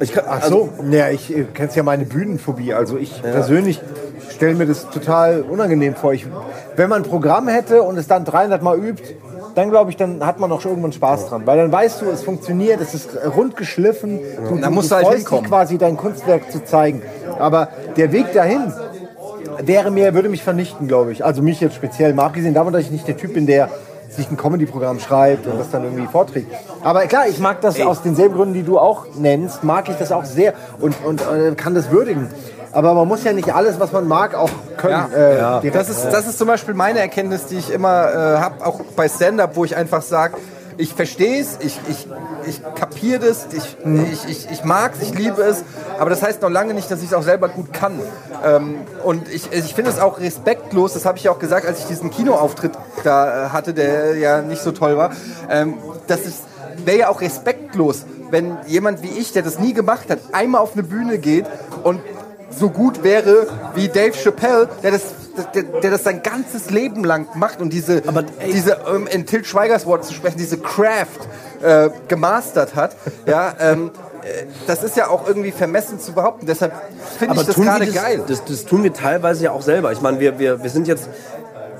[0.00, 2.72] Ich kann, Ach also, so, ja, ich äh, kennst ja meine Bühnenphobie.
[2.74, 3.80] Also ich persönlich
[4.30, 6.12] stelle mir das total unangenehm vor.
[6.12, 6.26] Ich,
[6.76, 9.02] wenn man ein Programm hätte und es dann 300 Mal übt,
[9.54, 11.42] dann glaube ich, dann hat man auch schon irgendwann Spaß dran.
[11.44, 14.20] Weil dann weißt du, es funktioniert, es ist rund geschliffen.
[14.48, 15.46] Du, Dann musst du halt hinkommen.
[15.46, 17.02] quasi dein Kunstwerk zu zeigen.
[17.38, 18.72] Aber der Weg dahin
[19.60, 21.24] wäre mir, würde mich vernichten, glaube ich.
[21.24, 23.68] Also mich jetzt speziell, mal abgesehen davon, dass ich nicht der Typ bin, der
[24.18, 26.52] sich ein Comedy-Programm schreibt und das dann irgendwie vorträgt.
[26.82, 30.12] Aber klar, ich mag das aus denselben Gründen, die du auch nennst, mag ich das
[30.12, 32.28] auch sehr und, und äh, kann das würdigen.
[32.72, 35.06] Aber man muss ja nicht alles, was man mag, auch können.
[35.12, 35.58] Ja.
[35.58, 35.76] äh, direkt.
[35.76, 39.08] Das ist, das ist zum Beispiel meine Erkenntnis, die ich immer äh, habe, auch bei
[39.08, 40.36] Stand-Up, wo ich einfach sage,
[40.76, 42.06] ich verstehe es, ich, ich,
[42.46, 43.76] ich kapiere das, ich,
[44.12, 45.64] ich, ich, ich mag es, ich liebe es,
[45.98, 48.00] aber das heißt noch lange nicht, dass ich es auch selber gut kann.
[48.46, 51.80] Ähm, und ich, ich finde es auch respektlos, das habe ich ja auch gesagt, als
[51.80, 55.12] ich diesen Kinoauftritt da äh, hatte, der ja nicht so toll war,
[55.50, 55.74] ähm,
[56.06, 56.20] das
[56.84, 60.74] wäre ja auch respektlos, wenn jemand wie ich, der das nie gemacht hat, einmal auf
[60.74, 61.46] eine Bühne geht
[61.82, 62.00] und
[62.50, 65.02] so gut wäre wie Dave Chappelle, der das,
[65.54, 68.52] der, der das sein ganzes Leben lang macht und diese, Aber, ey.
[68.52, 71.28] diese ähm, in Til Schweigers Wort zu sprechen, diese Craft
[71.62, 72.96] äh, gemastert hat.
[73.26, 73.90] Ja, ähm,
[74.22, 76.46] äh, das ist ja auch irgendwie vermessen zu behaupten.
[76.46, 76.72] Deshalb
[77.18, 78.22] finde ich das tun wir gerade geil.
[78.26, 79.92] Das, das tun wir teilweise ja auch selber.
[79.92, 81.08] Ich meine, wir, wir, wir sind jetzt.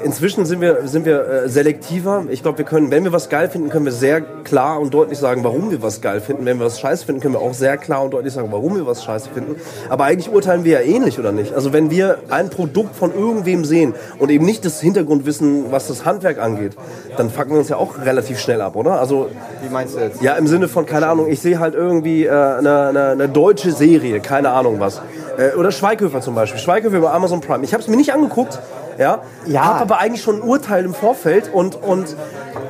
[0.03, 2.25] Inzwischen sind wir, sind wir äh, selektiver.
[2.31, 5.19] Ich glaube, wir können, wenn wir was geil finden, können wir sehr klar und deutlich
[5.19, 6.47] sagen, warum wir was geil finden.
[6.47, 8.87] Wenn wir was scheiße finden, können wir auch sehr klar und deutlich sagen, warum wir
[8.87, 9.57] was scheiße finden.
[9.89, 11.53] Aber eigentlich urteilen wir ja ähnlich, oder nicht?
[11.53, 16.05] Also wenn wir ein Produkt von irgendwem sehen und eben nicht das Hintergrundwissen, was das
[16.05, 16.73] Handwerk angeht,
[17.17, 19.01] dann fucken wir uns ja auch relativ schnell ab, oder?
[19.01, 19.29] Also
[19.63, 20.23] Wie meinst du jetzt?
[20.23, 23.73] ja, im Sinne von, keine Ahnung, ich sehe halt irgendwie äh, eine, eine, eine deutsche
[23.73, 25.03] Serie, keine Ahnung was.
[25.39, 26.61] Äh, oder Schweighöfer zum Beispiel.
[26.61, 27.65] Schweighöfer über Amazon Prime.
[27.65, 28.59] Ich habe es mir nicht angeguckt,
[28.99, 29.65] ja, Ja.
[29.65, 32.15] habe aber eigentlich schon ein Urteil im Vorfeld und, und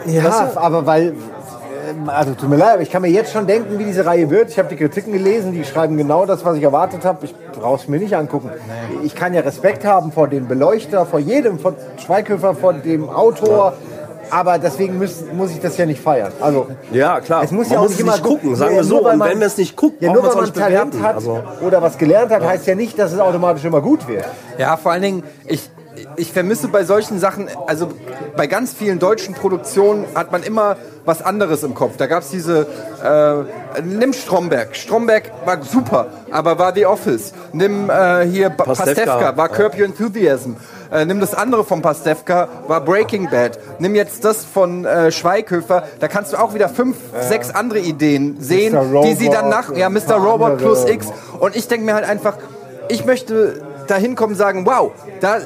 [0.06, 0.60] Ja, Weißt du?
[0.60, 1.14] aber weil.
[1.90, 4.28] ähm, Also tut mir leid, aber ich kann mir jetzt schon denken, wie diese Reihe
[4.30, 4.50] wird.
[4.50, 7.24] Ich habe die Kritiken gelesen, die schreiben genau das, was ich erwartet habe.
[7.26, 8.50] Ich brauche es mir nicht angucken.
[9.02, 11.74] Ich kann ja Respekt haben vor dem Beleuchter, vor jedem, vor
[12.04, 13.72] Schweighöfer, vor dem Autor.
[14.30, 16.30] Aber deswegen muss, muss ich das ja nicht feiern.
[16.42, 17.42] Also, ja, klar.
[17.44, 18.96] es muss man ja auch muss nicht es immer nicht gucken, sagen wir so.
[18.96, 20.90] nur weil Und man- wenn wir es nicht gucken, ja, nur weil man nicht Talent
[20.90, 21.02] bewerten.
[21.02, 24.26] hat Also, oder was gelernt hat, heißt ja nicht, dass es automatisch immer gut wird.
[24.58, 25.70] Ja, vor allen Dingen, ich,
[26.18, 27.88] ich vermisse bei solchen Sachen, also
[28.36, 31.96] bei ganz vielen deutschen Produktionen hat man immer was anderes im Kopf.
[31.96, 32.66] Da gab es diese,
[33.02, 34.76] äh, nimm Stromberg.
[34.76, 37.32] Stromberg war super, aber war The Office.
[37.52, 38.84] Nimm äh, hier Pastewka.
[38.84, 40.56] Pastewka, war Curb Your Enthusiasm.
[40.90, 43.58] Äh, nimm das andere von Pastewka, war Breaking Bad.
[43.78, 46.96] Nimm jetzt das von äh, Schweighöfer, da kannst du auch wieder fünf,
[47.28, 50.16] sechs andere Ideen sehen, die sie dann nach, ja, Mr.
[50.16, 51.08] Robot plus X.
[51.38, 52.36] Und ich denke mir halt einfach,
[52.88, 55.38] ich möchte da hinkommen und sagen, wow, da,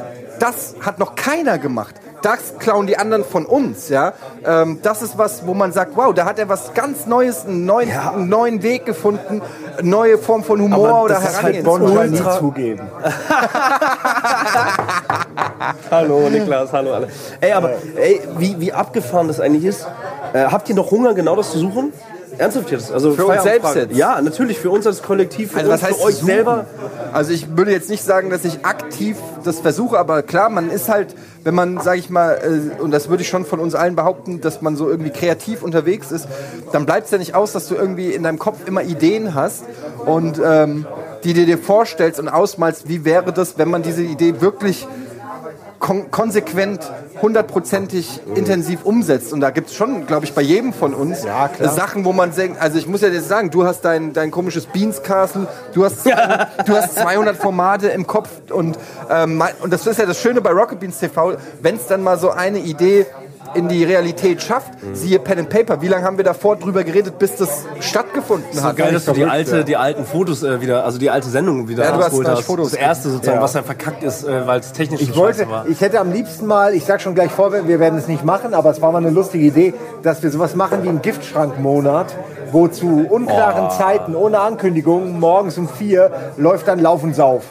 [0.43, 1.95] das hat noch keiner gemacht.
[2.23, 4.13] Das klauen die anderen von uns, ja.
[4.45, 7.65] Ähm, das ist was, wo man sagt, wow, da hat er was ganz Neues, einen
[7.67, 9.43] neuen, einen neuen Weg gefunden,
[9.79, 12.23] eine neue Form von Humor Aber oder das ist halt Herangehensweise.
[12.23, 12.83] Bonn nie zugeben.
[15.91, 17.09] hallo Niklas, hallo alle.
[17.41, 19.87] Ey, aber ey, wie, wie abgefahren das eigentlich ist.
[20.33, 21.93] Äh, habt ihr noch Hunger, genau das zu suchen?
[22.39, 22.91] Ernsthaft jetzt?
[22.93, 23.97] Also Für uns selbst jetzt?
[23.97, 26.27] Ja, natürlich, für uns als Kollektiv, für Also uns, für euch suchen?
[26.27, 26.67] selber.
[27.13, 30.89] Also ich würde jetzt nicht sagen, dass ich aktiv das versuche, aber klar, man ist
[30.89, 31.15] halt,
[31.45, 32.39] wenn man, sage ich mal,
[32.79, 35.63] äh, und das würde ich schon von uns allen behaupten, dass man so irgendwie kreativ
[35.63, 36.27] unterwegs ist,
[36.73, 39.65] dann bleibt es ja nicht aus, dass du irgendwie in deinem Kopf immer Ideen hast
[40.07, 40.87] und ähm,
[41.25, 44.87] die dir dir vorstellst und ausmalst, wie wäre das, wenn man diese Idee wirklich
[45.83, 46.81] kon konsequent,
[47.21, 49.33] hundertprozentig intensiv umsetzt.
[49.33, 51.51] Und da gibt es schon, glaube ich, bei jedem von uns Ja.
[51.69, 54.67] Sachen, wo man denkt, also ich muss ja jetzt sagen, du hast dein, dein komisches
[54.67, 56.07] Beans Castle, du hast,
[56.67, 58.79] du hast 200 Formate im Kopf und,
[59.11, 62.17] ähm, und das ist ja das Schöne bei Rocket Beans TV, wenn es dann mal
[62.17, 63.05] so eine Idee
[63.55, 65.81] in die Realität schafft, siehe Pen and Paper.
[65.83, 68.77] Wie lange haben wir davor drüber geredet, bis das stattgefunden hat?
[68.77, 69.63] Geil, dass du die, alte, ja.
[69.63, 72.43] die alten Fotos äh, wieder, also die alte Sendung wieder Ja, du hast hast.
[72.45, 72.71] Fotos.
[72.73, 73.43] Das erste sozusagen, Ja.
[73.43, 75.67] was dann verkackt ist, äh, weil es technisch Ich so wollte, war.
[75.67, 78.55] ich hätte am liebsten mal, ich sag schon gleich vor, wir werden es nicht machen,
[78.55, 82.15] aber es war mal eine lustige Idee, dass wir sowas machen wie einen Giftschrankmonat,
[82.51, 87.45] wo zu unklaren Zeiten, ohne Ankündigung, morgens um vier läuft dann Lauf und Sauf.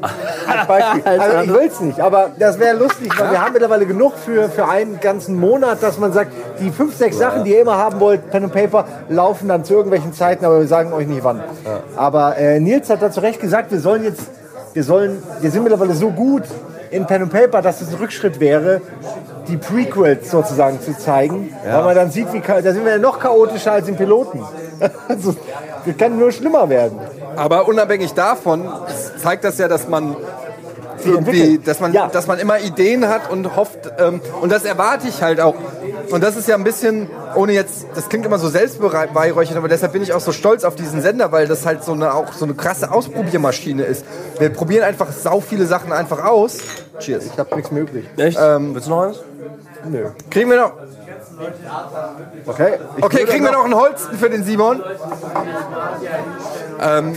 [0.00, 1.02] Als Beispiel.
[1.04, 4.48] Also ich will es nicht, aber das wäre lustig, weil wir haben mittlerweile genug für,
[4.48, 8.00] für einen ganzen Monat, dass man sagt, die fünf, sechs Sachen, die ihr immer haben
[8.00, 11.42] wollt, Pen and Paper, laufen dann zu irgendwelchen Zeiten, aber wir sagen euch nicht wann.
[11.96, 14.22] Aber äh, Nils hat dazu recht gesagt, wir sollen jetzt,
[14.72, 16.44] wir sollen, wir sind mittlerweile so gut
[16.90, 18.80] in Pen and Paper, dass es ein Rückschritt wäre,
[19.48, 23.18] die Prequels sozusagen zu zeigen, weil man dann sieht, wie da sind wir ja noch
[23.20, 24.42] chaotischer als im Piloten.
[25.08, 25.34] also,
[25.84, 26.98] das kann nur schlimmer werden.
[27.36, 28.68] Aber unabhängig davon
[29.22, 30.16] zeigt das ja, dass man
[31.04, 32.08] irgendwie, dass man, Ja.
[32.08, 35.54] dass man immer Ideen hat und hofft, ähm, und das erwarte ich halt auch.
[36.10, 39.92] Und das ist ja ein bisschen, ohne jetzt, das klingt immer so selbstbeweihräuchert, aber deshalb
[39.92, 42.44] bin ich auch so stolz auf diesen Sender, weil das halt so eine, auch so
[42.44, 44.04] eine krasse Ausprobiermaschine ist.
[44.38, 46.58] Wir probieren einfach sau viele Sachen einfach aus.
[46.98, 47.26] Cheers.
[47.26, 48.06] Ich habe nichts möglich.
[48.16, 48.38] Echt?
[48.40, 49.18] Ähm, Willst du noch eins?
[49.88, 50.08] Nö.
[50.30, 50.72] Kriegen wir noch,
[52.46, 52.78] Okay.
[53.00, 54.82] Okay, kriegen wir noch einen Holsten für den Simon?
[56.80, 57.14] Ähm,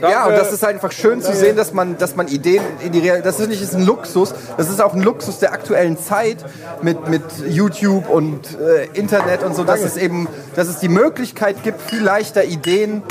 [0.00, 3.00] ja, und das ist einfach schön zu sehen, dass man, dass man Ideen in die
[3.00, 6.38] Realität, das ist nicht ist ein Luxus, das ist auch ein Luxus der aktuellen Zeit
[6.82, 11.62] mit, mit YouTube und äh, Internet und so, dass es eben, dass es die Möglichkeit
[11.62, 13.02] gibt, viel leichter Ideen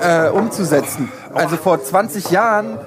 [0.00, 1.10] äh, umzusetzen.
[1.34, 2.78] Also vor 20 Jahren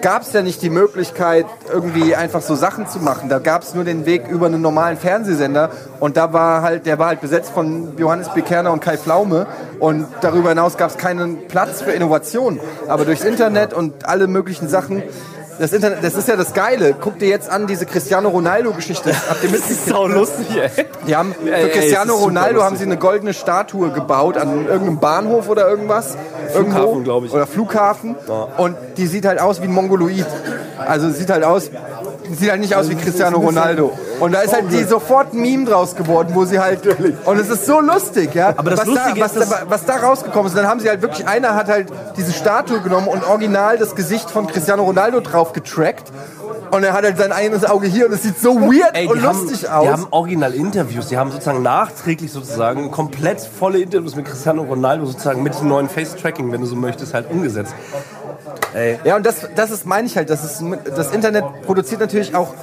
[0.00, 3.28] gab es ja nicht die Möglichkeit, irgendwie einfach so Sachen zu machen.
[3.28, 5.70] Da gab es nur den Weg über einen normalen Fernsehsender
[6.00, 8.42] und da war halt, der war halt besetzt von Johannes B.
[8.42, 9.46] Kerner und Kai Pflaume
[9.78, 12.60] und darüber hinaus gab es keinen Platz für Innovation.
[12.86, 15.02] Aber durchs Internet und alle möglichen Sachen,
[15.58, 16.94] das Internet, das ist ja das Geile.
[17.00, 19.12] Guck dir jetzt an diese Cristiano Ronaldo-Geschichte.
[19.28, 19.86] Habt ihr mitgekriegt?
[19.86, 20.86] Sau lustig, ey.
[21.06, 24.36] Die haben, Ey, für ey, Cristiano ist super Ronaldo haben sie eine goldene Statue gebaut
[24.36, 26.16] an irgendeinem Bahnhof oder irgendwas.
[26.52, 27.00] Flughafen, Irgendwo.
[27.02, 27.32] glaub ich.
[27.32, 28.16] Oder Flughafen.
[28.56, 30.26] Und die sieht halt aus wie ein Mongoloid.
[30.78, 31.70] Also sieht halt aus,
[32.30, 33.92] sieht halt nicht aus wie Cristiano Ronaldo.
[34.20, 36.80] Und da ist halt die sofort ein Meme draus geworden, wo sie halt.
[37.24, 38.54] Und es ist so lustig, ja.
[38.56, 40.52] Aber das was, Lustige da, was, ist, da, was da rausgekommen ist.
[40.52, 43.94] Und dann haben sie halt wirklich, einer hat halt diese Statue genommen und original das
[43.94, 46.12] Gesicht von Cristiano Ronaldo drauf getrackt.
[46.70, 49.22] Und er hat halt sein eigenes Auge hier und es sieht so weird Ey, und
[49.22, 49.84] haben, lustig aus.
[49.84, 55.06] die haben original Interviews, die haben sozusagen nachträglich sozusagen komplett volle Interviews mit Cristiano Ronaldo
[55.06, 57.74] sozusagen mit dem neuen Face-Tracking, wenn du so möchtest, halt umgesetzt.
[58.74, 60.62] Ey, Ja, und das, das ist, meine ich halt, das, ist,
[60.94, 62.54] das Internet produziert natürlich auch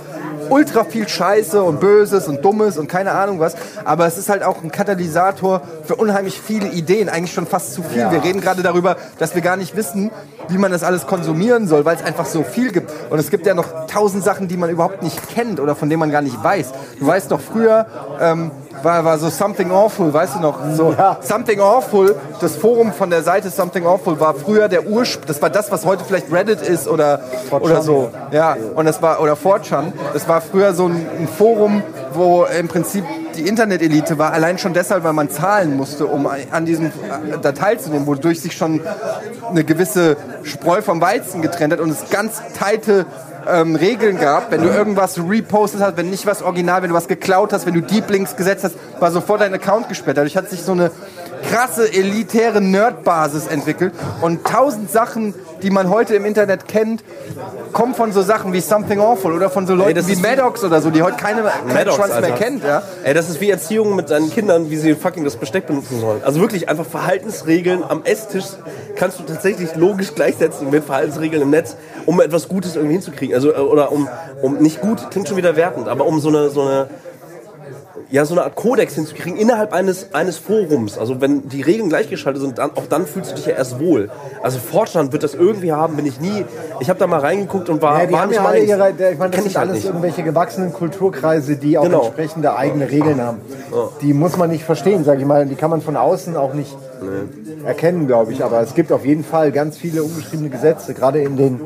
[0.49, 3.55] ultra viel Scheiße und Böses und Dummes und keine Ahnung was.
[3.83, 7.09] Aber es ist halt auch ein Katalysator für unheimlich viele Ideen.
[7.09, 8.09] Eigentlich schon fast zu viel.
[8.11, 10.11] Wir reden gerade darüber, dass wir gar nicht wissen,
[10.49, 12.91] wie man das alles konsumieren soll, weil es einfach so viel gibt.
[13.09, 15.99] Und es gibt ja noch tausend Sachen, die man überhaupt nicht kennt oder von denen
[15.99, 16.71] man gar nicht weiß.
[16.99, 17.85] Du weißt doch, früher
[18.19, 18.51] ähm,
[18.83, 20.59] war, war so Something Awful, weißt du noch?
[20.73, 21.17] So Ja.
[21.21, 25.49] Something Awful, das Forum von der Seite Something Awful war früher der Ursprung, das war
[25.49, 27.21] das, was heute vielleicht Reddit ist oder,
[27.51, 28.11] oder so.
[28.31, 31.83] Ja, und das war, oder 4chan, das war früher so ein, ein Forum,
[32.13, 33.03] wo im Prinzip
[33.35, 36.91] die Internetelite war, allein schon deshalb, weil man zahlen musste, um an diesem äh,
[37.41, 38.81] da teilzunehmen, wodurch sich schon
[39.49, 43.05] eine gewisse Spreu vom Weizen getrennt hat und es ganz teite
[43.47, 47.07] ähm, Regeln gab, wenn du irgendwas repostet hast, wenn nicht was original, wenn du was
[47.07, 50.17] geklaut hast, wenn du Deep Links gesetzt hast, war sofort dein Account gesperrt.
[50.17, 50.91] Dadurch hat sich so eine
[51.49, 57.03] krasse elitäre Nerdbasis entwickelt und tausend Sachen, die man heute im Internet kennt,
[57.73, 60.27] kommen von so Sachen wie Something Awful oder von so Leuten das wie ist wie-
[60.27, 62.63] Maddox oder so, die heute keine, keinen Maddox, Schwanz mehr kennt.
[62.63, 62.81] Ja?
[63.03, 66.21] Ey, das ist wie Erziehung mit seinen Kindern, wie sie fucking das Besteck benutzen sollen.
[66.23, 68.45] Also wirklich einfach Verhaltensregeln am Esstisch
[68.95, 71.75] kannst du tatsächlich logisch gleichsetzen mit Verhaltensregeln im Netz,
[72.05, 73.35] um etwas Gutes irgendwie hinzukriegen.
[73.35, 74.07] Also, äh, oder um,
[74.41, 76.87] um nicht gut, klingt schon wieder wertend, aber um so eine, so eine,
[78.11, 80.97] ja, so eine Art Kodex hinzukriegen innerhalb eines, eines Forums.
[80.97, 84.09] Also wenn die Regeln gleichgeschaltet sind, dann, auch dann fühlst du dich ja erst wohl.
[84.43, 86.45] Also Fortschritt wird das irgendwie haben, bin ich nie.
[86.79, 88.69] Ich habe da mal reingeguckt und war, Ja, die war haben nicht ja alle meins.
[88.69, 89.85] ihre, ich meine, das Kenn sind halt alles nicht.
[89.85, 92.03] irgendwelche gewachsenen Kulturkreise, die auch Genau.
[92.05, 93.39] entsprechende eigene Regeln haben.
[94.01, 95.45] Die muss man nicht verstehen, sage ich mal.
[95.45, 96.75] Die kann man von außen auch nicht
[97.65, 98.43] erkennen, glaube ich.
[98.43, 101.61] Aber es gibt auf jeden Fall ganz viele ungeschriebene Gesetze, gerade in den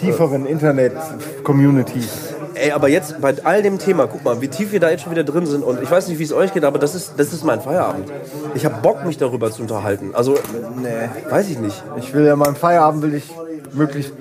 [0.00, 2.34] tieferen Internet-Communities.
[2.54, 5.12] Ey, aber jetzt bei all dem Thema, guck mal, wie tief wir da jetzt schon
[5.12, 5.62] wieder drin sind.
[5.62, 8.10] Und ich weiß nicht, wie es euch geht, aber das ist, das ist mein Feierabend.
[8.54, 10.10] Ich habe Bock, mich darüber zu unterhalten.
[10.14, 10.34] Also,
[10.82, 10.88] nee,
[11.30, 11.82] weiß ich nicht.
[11.98, 13.30] Ich will ja mal im Feierabend will ich
[13.72, 14.12] möglichst.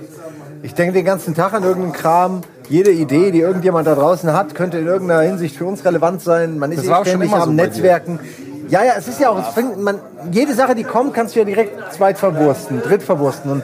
[0.61, 2.41] Ich denke den ganzen Tag an irgendeinen Kram.
[2.70, 6.59] Jede Idee, die irgendjemand da draußen hat, könnte in irgendeiner Hinsicht für uns relevant sein.
[6.59, 8.20] Man ist Das eh war auch schon ständig immer am so bei dir.
[8.70, 9.99] Ja, ja, es ist ja auch, fängt, man,
[10.32, 13.51] jede Sache, die kommt, kannst du ja direkt zweit verwursten, dritt verwursten.
[13.51, 13.63] Und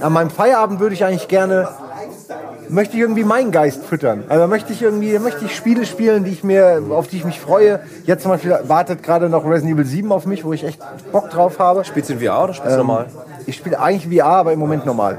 [0.00, 1.68] an meinem Feierabend würde ich eigentlich gerne,
[2.68, 4.24] möchte ich irgendwie meinen Geist füttern.
[4.28, 7.40] Also möchte ich irgendwie, möchte ich Spiele spielen, die ich mir, auf die ich mich
[7.40, 7.80] freue.
[8.04, 10.80] Jetzt zum Beispiel wartet gerade noch Resident Evil 7 auf mich, wo ich echt
[11.10, 11.84] Bock drauf habe.
[11.84, 13.06] Spielst du in VR oder spielst du normal?
[13.46, 15.18] Ich spiele eigentlich VR, aber im Moment normal.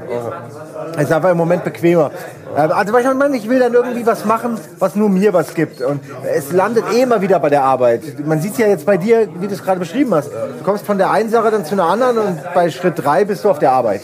[0.96, 2.10] Es ist einfach im Moment bequemer.
[2.56, 5.54] Äh, Also weil ich meine, ich will dann irgendwie was machen, was nur mir was
[5.54, 5.80] gibt.
[5.82, 6.00] Und
[6.34, 8.02] es landet eh immer wieder bei der Arbeit.
[8.26, 10.30] Man sieht ja jetzt bei dir, wie du es gerade beschrieben hast.
[10.32, 13.44] Du kommst von der einen Sache dann zu einer anderen und bei Schritt drei bist
[13.44, 14.02] du auf der Arbeit.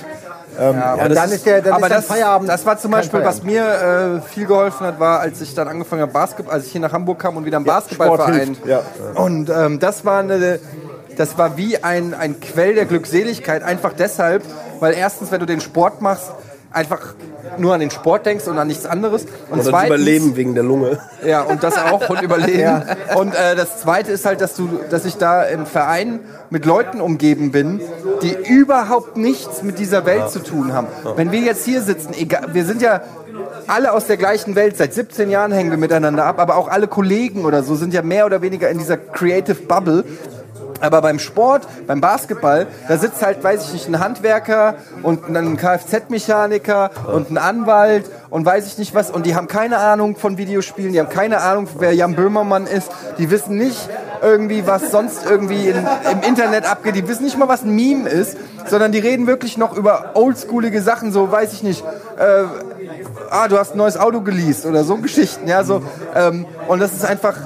[0.61, 2.47] Ähm, und das dann ist- der dann aber ist das, Feierabend.
[2.47, 6.03] das war zum Beispiel, was mir äh, viel geholfen hat, war, als ich dann angefangen
[6.03, 8.59] habe, Basketball, als ich hier nach Hamburg kam und wieder im Basketballverein.
[8.67, 8.81] ja.
[9.15, 10.59] Und ähm, das war eine,
[11.17, 14.43] das war wie ein, ein Quell der Glückseligkeit, einfach deshalb,
[14.81, 16.33] weil erstens, wenn du den Sport machst,
[16.73, 17.15] einfach
[17.59, 19.27] nur an den Sport denkst und an nichts anderes.
[19.51, 20.99] Und das zweitens, Überleben wegen der Lunge.
[21.25, 22.83] ja, und das auch und überleben.
[23.15, 27.01] Und äh, das Zweite ist halt, dass du, dass ich da im Verein mit Leuten
[27.01, 27.81] umgeben bin,
[28.23, 30.87] die überhaupt nichts mit dieser Welt zu tun haben.
[31.17, 33.03] Wenn wir jetzt hier sitzen, egal, wir sind ja
[33.67, 34.77] alle aus der gleichen Welt.
[34.77, 38.03] Seit 17 Jahren hängen wir miteinander ab, aber auch alle Kollegen oder so sind ja
[38.03, 40.05] mehr oder weniger in dieser Creative Bubble.
[40.83, 45.57] Aber beim Sport, beim Basketball, da sitzt halt, weiß ich nicht, ein Handwerker und ein
[45.57, 49.11] Kfz-Mechaniker und ein Anwalt und weiß ich nicht was.
[49.11, 52.91] Und die haben keine Ahnung von Videospielen, die haben keine Ahnung, wer Jan Böhmermann ist.
[53.19, 53.89] Die wissen nicht
[54.23, 55.77] irgendwie, was sonst irgendwie in,
[56.11, 56.97] im Internet abgeht.
[56.97, 58.37] Die wissen nicht mal, was ein Meme ist,
[58.69, 61.85] sondern die reden wirklich noch über oldschoolige Sachen, so weiß ich nicht.
[62.19, 62.45] Äh,
[63.31, 65.83] ah, du hast ein neues Auto geleast oder so Geschichten, ja, so.
[66.15, 67.37] Ähm, und das ist einfach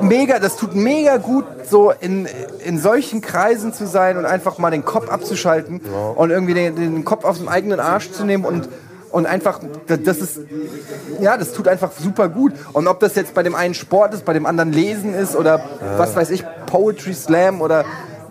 [0.00, 2.26] mega, das tut mega gut, so in,
[2.64, 5.80] in solchen Kreisen zu sein und einfach mal den Kopf abzuschalten
[6.14, 8.68] und irgendwie den, den Kopf aus dem eigenen Arsch zu nehmen und
[9.10, 10.40] und einfach, das das ist,
[11.20, 12.52] ja, das tut einfach super gut.
[12.72, 15.64] Und ob das jetzt bei dem einen Sport ist, bei dem anderen Lesen ist oder
[15.96, 17.84] was weiß ich, Poetry Slam oder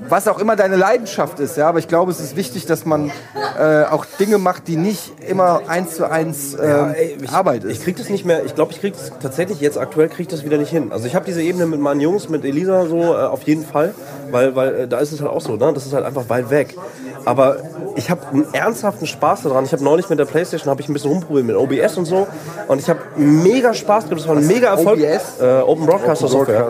[0.10, 1.68] was auch immer deine Leidenschaft ist, ja.
[1.68, 3.12] Aber ich glaube, es ist wichtig, dass man
[3.60, 7.72] äh, auch Dinge macht, die nicht immer eins zu eins äh, ey, ich, Arbeit ist.
[7.72, 10.28] Ich krieg das nicht mehr, ich glaube, ich krieg das tatsächlich jetzt aktuell krieg ich
[10.28, 10.92] das wieder nicht hin.
[10.92, 13.94] Also ich habe diese Ebene mit meinen Jungs, mit Elisa so äh, auf jeden Fall,
[14.32, 15.72] weil, weil äh, da ist es halt auch so, ne?
[15.74, 16.76] das ist halt einfach weit weg.
[17.26, 17.58] Aber
[17.96, 19.66] ich habe einen ernsthaften Spaß daran.
[19.66, 22.28] Ich habe neulich mit der Playstation habe ich ein bisschen rumprobiert mit OBS und so
[22.68, 24.22] und ich habe mega Spaß gehabt.
[24.22, 25.00] Das war ein mega Erfolg.
[25.00, 25.40] OBS?
[25.42, 26.70] Äh, Open Broadcaster Software.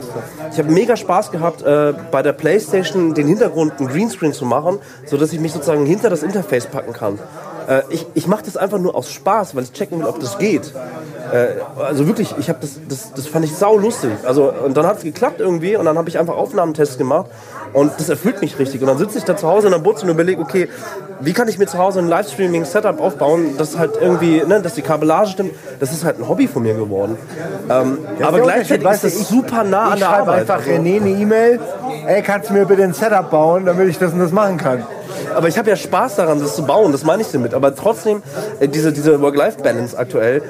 [0.51, 4.80] Ich habe mega Spaß gehabt, äh, bei der Playstation den Hintergrund einen Greenscreen zu machen,
[5.05, 7.19] so dass ich mich sozusagen hinter das Interface packen kann.
[7.68, 10.38] Äh, ich ich mache das einfach nur aus Spaß, weil ich checken will, ob das
[10.38, 10.74] geht.
[11.32, 11.47] Äh,
[11.82, 14.11] also wirklich, ich habe das, das, das fand ich sau lustig.
[14.26, 17.28] Also und dann hat es geklappt irgendwie und dann habe ich einfach Aufnahmetests gemacht
[17.74, 18.82] und das erfüllt mich richtig.
[18.82, 20.70] Und dann sitze ich da zu Hause in der Butze und überlege, okay,
[21.22, 24.82] wie kann ich mir zu Hause ein Livestreaming-Setup aufbauen, das halt irgendwie, ne, dass die
[24.82, 25.51] Kabellage stimmt.
[25.80, 27.18] Das ist halt ein Hobby von mir geworden.
[27.70, 30.41] Ähm, aber der gleichzeitig ist das super nah an ich der schreibe Arbeit.
[30.41, 31.59] einfach Also- René eine E-Mail.
[32.05, 34.86] Ey, kannst du mir bitte ein Setup bauen, damit ich das und das machen kann?
[35.34, 37.53] Aber ich habe ja Spaß daran, das zu bauen, das meine ich damit.
[37.53, 38.23] Aber trotzdem,
[38.59, 40.41] äh, diese, diese Work-Life-Balance aktuell,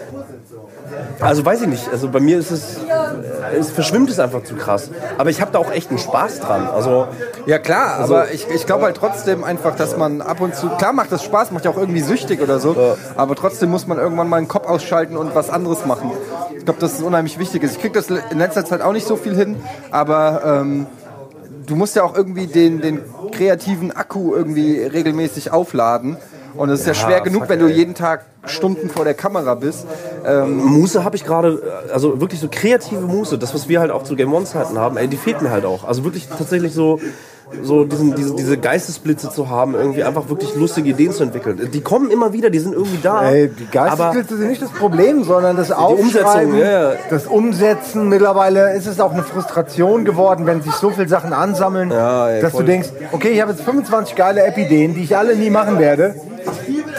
[1.20, 4.56] also weiß ich nicht, also bei mir ist es, äh, es verschwimmt es einfach zu
[4.56, 4.90] krass.
[5.18, 6.68] Aber ich habe da auch echt einen Spaß dran.
[6.68, 7.08] Also
[7.46, 10.94] Ja klar, aber ich, ich glaube halt trotzdem einfach, dass man ab und zu, klar
[10.94, 14.28] macht das Spaß, macht ja auch irgendwie süchtig oder so, aber trotzdem muss man irgendwann
[14.28, 16.12] mal den Kopf ausschalten und was anderes machen.
[16.58, 17.64] Ich glaube, das ist unheimlich wichtig.
[17.64, 19.62] Ich kriege das in letzter Zeit auch nicht so viel hin,
[19.92, 20.88] aber ähm,
[21.66, 23.02] du musst ja auch irgendwie den, den
[23.34, 26.18] kreativen Akku irgendwie regelmäßig aufladen.
[26.56, 29.88] Und es ist ja, schwer genug, wenn du jeden Tag Stunden vor der Kamera bist.
[30.46, 34.04] Muße habe ich gerade, äh, also wirklich so kreative Muße, das was wir halt auch
[34.04, 35.84] zu Game One Zeiten haben, ey, die fehlt mir halt auch.
[35.84, 37.00] Also wirklich tatsächlich so
[37.62, 41.70] so diesen, diese, diese Geistesblitze zu haben, irgendwie einfach wirklich lustige Ideen zu entwickeln.
[41.72, 43.30] Die kommen immer wieder, die sind irgendwie da.
[43.30, 46.94] Ey, die Geistesblitze sind nicht das Problem, sondern das Aufschreiben, ja, ja.
[47.10, 48.10] das Umsetzen.
[48.10, 52.42] Mittlerweile ist es auch eine Frustration geworden, wenn sich so viele Sachen ansammeln, Ja, ey,
[52.42, 52.62] dass voll.
[52.62, 56.16] du denkst, okay, ich habe jetzt 25 geile App-Ideen, die ich alle nie machen werde.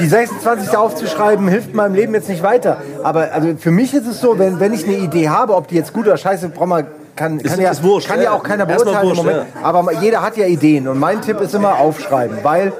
[0.00, 0.76] Die 26.
[0.76, 2.78] aufzuschreiben, hilft meinem Leben jetzt nicht weiter.
[3.02, 5.76] Aber also für mich ist es so, wenn, wenn ich eine Idee habe, ob die
[5.76, 6.86] jetzt gut oder scheiße, braucht man
[7.16, 8.24] kann, kann, ja, ist wurscht, kann ja.
[8.24, 9.46] ja auch keiner Erstmal beurteilen im wurscht, Moment.
[9.62, 10.88] Aber jeder hat ja Ideen.
[10.88, 12.72] Und mein Tipp ist immer aufschreiben, weil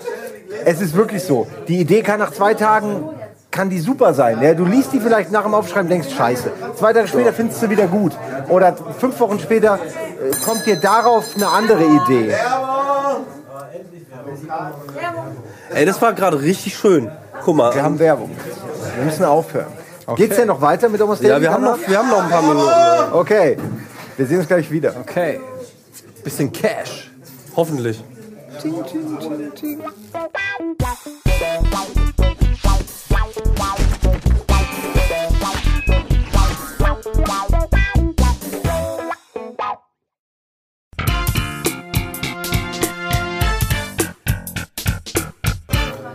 [0.64, 1.46] es ist wirklich so.
[1.68, 3.08] Die Idee kann nach zwei Tagen
[3.54, 4.42] kann die super sein.
[4.42, 6.50] Ja, du liest die vielleicht nach dem Aufschreiben, denkst scheiße.
[6.76, 8.12] Zwei Tage später findest du wieder gut.
[8.48, 12.34] Oder fünf Wochen später äh, kommt dir darauf eine andere Idee.
[15.72, 17.10] ey, das war gerade richtig schön.
[17.44, 17.72] Guck mal.
[17.72, 18.30] Wir haben Werbung.
[18.96, 19.72] Wir müssen aufhören.
[20.16, 22.30] Geht's denn noch weiter mit Almost ja, Daily wir haben, noch, wir haben noch ein
[22.30, 22.70] paar Minuten.
[23.12, 23.56] Okay.
[24.16, 24.94] Wir sehen uns gleich wieder.
[25.00, 25.40] Okay.
[26.22, 27.10] Bisschen Cash.
[27.56, 28.02] Hoffentlich.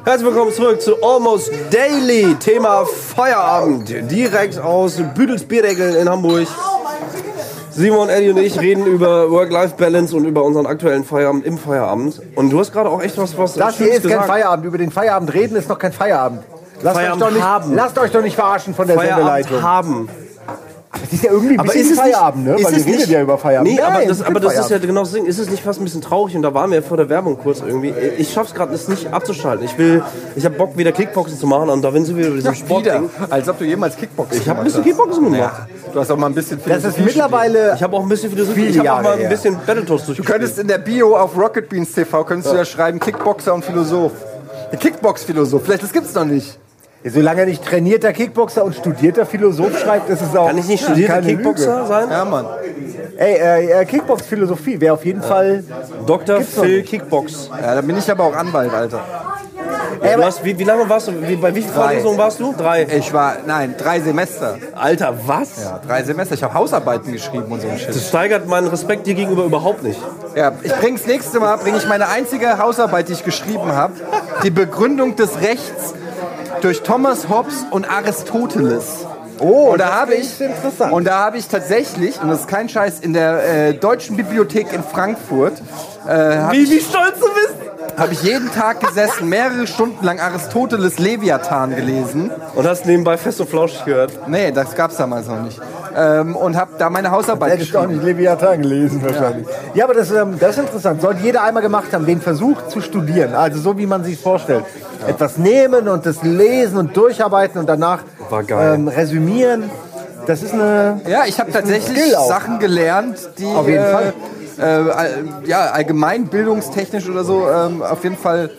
[0.05, 6.47] Herzlich willkommen zurück zu Almost Daily, Thema Feierabend, direkt aus Büdels Bierdeckel in Hamburg.
[7.79, 12.21] Simon, Eddie und ich reden über Work-Life-Balance und über unseren aktuellen Feierabend im Feierabend.
[12.35, 14.27] Und du hast gerade auch echt was, was Das hier ist kein gesagt.
[14.27, 14.65] Feierabend.
[14.65, 16.41] Über den Feierabend reden ist noch kein Feierabend.
[16.81, 17.75] Lasst, Feierabend euch, doch nicht, haben.
[17.75, 19.61] lasst euch doch nicht verarschen von der Feierabend Sendeleitung.
[19.63, 20.09] haben.
[20.91, 22.61] Es ist ja irgendwie ein Aber bisschen Feierabend, nicht, ne?
[22.61, 23.73] Ist Weil redet nicht, ja über Feierabend.
[23.73, 25.25] Nee, aber Nein, das, es aber das ist ja genau das Ding.
[25.25, 26.35] Ist es nicht fast ein bisschen traurig?
[26.35, 27.93] Und da waren wir vor der Werbung kurz irgendwie.
[28.17, 29.63] Ich schaff's gerade, es nicht abzuschalten.
[29.65, 30.01] Ich will,
[30.35, 31.69] ich habe Bock, wieder Kickboxen zu machen.
[31.69, 33.09] Und da sind wir wieder bei diesem Sportding.
[33.29, 35.67] Als ob du jemals Kickboxen Ich habe ein bisschen Kickboxen gemacht.
[35.93, 37.73] Du hast auch mal ein bisschen Das Philosophie ist mittlerweile.
[37.75, 38.65] Ich habe auch ein bisschen Philosophie.
[38.65, 40.27] Ich habe auch mal ein bisschen Battletoads Du durchgespielt.
[40.27, 44.13] könntest in der Bio auf Rocket Beans TV könntest du ja schreiben Kickboxer und Philosoph.
[44.79, 46.57] Kickbox-Philosoph, vielleicht das gibt's noch nicht.
[47.05, 50.47] Solange er nicht trainierter Kickboxer und studierter Philosoph schreibt, ist es auch.
[50.47, 52.09] Kann ich nicht studierter Kickboxer sein?
[52.09, 52.45] Ja, Mann.
[52.45, 52.99] Lüge.
[53.17, 55.63] Ey, äh, äh, Kickbox-Philosophie wäre auf jeden Fall.
[56.05, 56.41] Dr.
[56.41, 56.83] Phil.
[56.83, 57.49] Kickbox.
[57.61, 59.01] Ja, da bin ich aber auch Anwalt, Alter.
[60.01, 61.13] Ey, Du hast, wie, wie lange warst du?
[61.27, 62.53] Wie, bei wie vielen Vorlesungen warst du?
[62.57, 62.85] Drei.
[62.85, 64.57] Ich war, nein, drei Semester.
[64.73, 65.63] Alter, was?
[65.63, 66.35] Ja, drei Semester.
[66.35, 67.89] Ich habe Hausarbeiten geschrieben und so ein Shit.
[67.89, 69.99] Das steigert meinen Respekt dir gegenüber überhaupt nicht.
[70.35, 73.93] Ja, ich bring's nächste Mal, bringe ich meine einzige Hausarbeit, die ich geschrieben habe.
[74.43, 75.93] Die Begründung des Rechts
[76.61, 79.05] durch Thomas Hobbes und Aristoteles.
[79.39, 80.91] Oh, Und da habe ich interessant.
[80.93, 84.73] und da habe ich tatsächlich und das ist kein Scheiß in der äh, deutschen Bibliothek
[84.73, 85.53] in Frankfurt
[86.07, 87.55] äh, habe Wie, ich, wie stolz du bist!
[87.97, 92.31] hab ich jeden Tag gesessen, mehrere Stunden lang Aristoteles Leviathan gelesen.
[92.55, 94.13] Und hast nebenbei fest und flauschig gehört.
[94.27, 95.59] Nee, das gab's damals noch nicht.
[95.97, 97.95] Ähm, und habe da meine Hausarbeit Hätte ich auch geschrieben.
[97.95, 99.47] nicht Leviathan gelesen wahrscheinlich.
[99.73, 101.01] Ja, aber das, ähm, das ist interessant.
[101.01, 103.33] Sollte jeder einmal gemacht haben, den Versuch zu studieren.
[103.35, 104.63] Also so, wie man sich vorstellt.
[105.05, 107.99] Etwas nehmen und das lesen und durcharbeiten und danach
[108.29, 108.75] War geil.
[108.75, 109.69] Ähm, resümieren.
[110.25, 111.01] Das ist eine...
[111.07, 112.11] Ja, ich habe tatsächlich.
[112.27, 114.13] Sachen gelernt, die Auf jeden äh, Fall.
[114.59, 118.51] Äh, all- ja, allgemein bildungstechnisch oder so ähm, auf jeden Fall.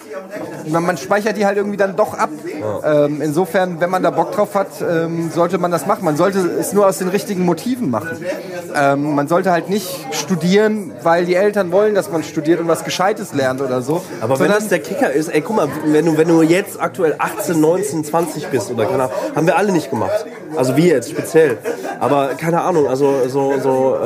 [0.68, 2.30] Man, man speichert die halt irgendwie dann doch ab.
[2.84, 6.04] Ähm, insofern, wenn man da Bock drauf hat, ähm, sollte man das machen.
[6.04, 8.24] Man sollte es nur aus den richtigen Motiven machen.
[8.74, 12.84] Ähm, man sollte halt nicht studieren, weil die Eltern wollen, dass man studiert und was
[12.84, 14.02] Gescheites lernt oder so.
[14.20, 17.14] Aber wenn das der Kicker ist, ey, guck mal, wenn du, wenn du jetzt aktuell
[17.18, 20.24] 18, 19, 20 bist oder keine Ahnung, haben wir alle nicht gemacht.
[20.56, 21.58] Also wir jetzt speziell.
[22.00, 23.96] Aber keine Ahnung, also so, so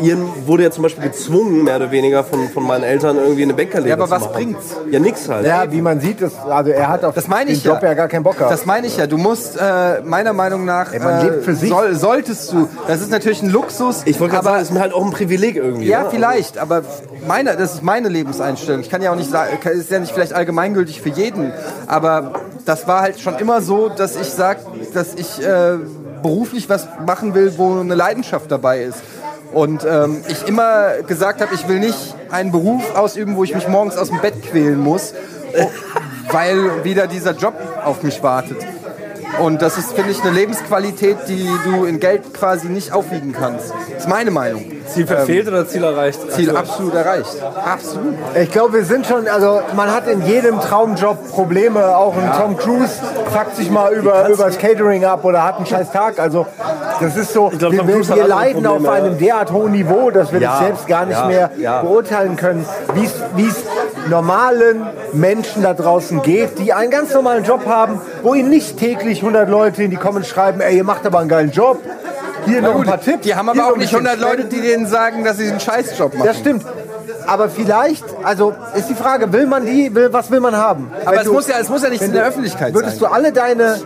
[0.00, 3.42] äh, Ian wurde ja zum Beispiel gezwungen, mehr oder weniger von, von meinen Eltern irgendwie
[3.42, 4.32] eine Bäckerlehre Ja, aber zu was machen.
[4.34, 4.76] bringt's?
[4.90, 5.43] Ja, nix halt.
[5.44, 7.82] Weil Ja, wie man sieht, das, also er hat auf Das meine den ich Job
[7.82, 7.88] ja.
[7.88, 7.94] ja.
[7.94, 8.52] gar keinen Bock gehabt.
[8.52, 9.06] Das meine ich ja.
[9.06, 11.70] Du musst äh, meiner Meinung nach Ey, man äh, lebt für sich.
[11.70, 12.68] Soll, solltest du.
[12.88, 14.02] Das ist natürlich ein Luxus.
[14.04, 15.86] Ich wollte gerade aber sagen, ist mir halt auch ein Privileg irgendwie.
[15.86, 16.08] ja, ne?
[16.10, 16.82] vielleicht, aber
[17.26, 18.80] meine, das ist meine Lebenseinstellung.
[18.80, 21.52] Ich kann ja auch nicht sagen, ist ja nicht vielleicht allgemeingültig für jeden,
[21.86, 22.32] aber
[22.64, 24.60] das war halt schon immer so, dass ich sage,
[24.92, 25.76] dass ich äh,
[26.22, 28.98] beruflich was machen will, wo eine Leidenschaft dabei ist.
[29.52, 33.68] Und ähm, ich immer gesagt habe, ich will nicht einen Beruf ausüben, wo ich mich
[33.68, 35.14] morgens aus dem Bett quälen muss,
[35.56, 35.70] oh,
[36.32, 37.54] weil wieder dieser Job
[37.84, 38.58] auf mich wartet.
[39.40, 43.70] Und das ist, finde ich, eine Lebensqualität, die du in Geld quasi nicht aufwiegen kannst.
[43.90, 44.64] Das ist meine Meinung.
[44.86, 46.20] Ziel verfehlt oder Ziel erreicht?
[46.32, 47.36] Ziel absolut erreicht.
[47.64, 48.14] Absolut.
[48.40, 51.96] Ich glaube, wir sind schon, also man hat in jedem Traumjob Probleme.
[51.96, 52.92] Auch ein Tom Cruise
[53.32, 56.18] fuckt sich mal über, über das Catering ab oder hat einen scheiß Tag.
[56.18, 56.46] Also
[57.00, 60.40] das ist so, glaub, wir, wir, wir leiden auf einem derart hohen Niveau, dass wir
[60.40, 61.82] Ja, das selbst gar nicht ja, mehr ja.
[61.82, 62.64] beurteilen können,
[62.94, 63.04] wie
[63.46, 63.64] es-
[64.08, 69.20] normalen Menschen da draußen geht, die einen ganz normalen Job haben, wo ihnen nicht täglich
[69.22, 71.78] 100 Leute in die Comments schreiben, ey, ihr macht aber einen geilen Job.
[72.46, 73.22] Hier noch ein paar Tipps.
[73.22, 76.14] Die haben aber auch nicht bisschen 100 Leute, die denen sagen, dass sie einen Scheißjob
[76.14, 76.26] machen.
[76.26, 76.64] Das stimmt.
[77.26, 80.90] Aber vielleicht, also ist die Frage, will man die, will, was will man haben?
[81.04, 83.08] Aber es du- muss ja, es muss ja nicht in der Öffentlichkeit Würdest sein.
[83.08, 83.76] du alle deine,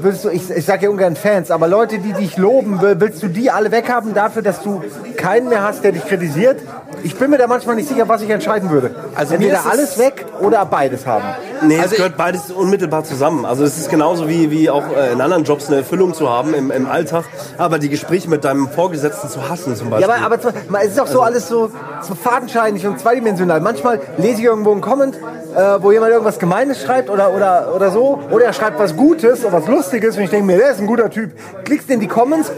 [0.00, 3.22] würdest du, ich, ich sage ja ungern Fans, aber Leute, die dich loben, will- willst
[3.22, 4.82] du die alle weghaben dafür, dass du
[5.16, 6.60] keinen mehr hast, der dich kritisiert?
[7.02, 8.94] Ich bin mir da manchmal nicht sicher, was ich entscheiden würde.
[9.14, 11.24] Also Also mir entweder alles weg oder beides haben.
[11.62, 13.44] Nee, Also es gehört beides unmittelbar zusammen.
[13.44, 16.54] Also es ist genauso wie, wie auch äh, in anderen Jobs eine Erfüllung zu haben
[16.54, 17.24] im, im Alltag,
[17.58, 20.08] aber die Gespräche mit deinem Vorgesetzten zu hassen zum Beispiel.
[20.08, 21.70] Ja, aber, aber es ist auch so alles so,
[22.02, 23.60] so fadenscheinig und zweidimensional.
[23.60, 27.90] Manchmal lese ich irgendwo einen Comment, äh, wo jemand irgendwas Gemeines schreibt oder, oder, oder
[27.90, 28.20] so.
[28.30, 30.86] Oder er schreibt was Gutes oder was Lustiges und ich denke mir, der ist ein
[30.86, 31.32] guter Typ.
[31.64, 32.50] Klickst in die Comments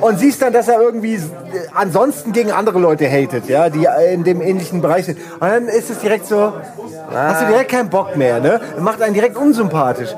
[0.00, 1.20] und siehst dann, dass er irgendwie äh,
[1.74, 5.18] ansonsten gegen andere Leute hatet, ja, die äh, in dem ähnlichen Bereich sind.
[5.40, 6.52] Und dann ist es direkt so,
[7.12, 8.60] hast du direkt keinen Bock mehr, ne?
[8.78, 10.14] Macht einen direkt unsympathisch.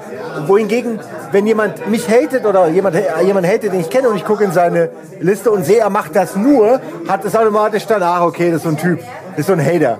[0.46, 1.00] Wohingegen,
[1.32, 4.52] wenn jemand mich hatet oder jemand, jemand hatet, den ich kenne und ich gucke in
[4.52, 4.90] seine
[5.20, 8.62] Liste und sehe, er macht das nur, hat es automatisch dann, ach okay, das ist
[8.64, 9.00] so ein Typ,
[9.30, 9.98] das ist so ein Hater.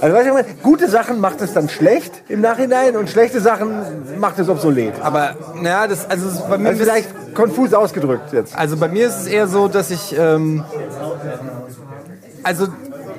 [0.00, 3.70] Also weißt du, gute Sachen macht es dann schlecht im Nachhinein und schlechte Sachen
[4.18, 4.94] macht es obsolet.
[5.02, 8.56] Aber naja, das, also ist bei mir Also vielleicht konfus ausgedrückt jetzt.
[8.56, 10.64] Also bei mir ist es eher so, dass ich, ähm,
[12.42, 12.66] also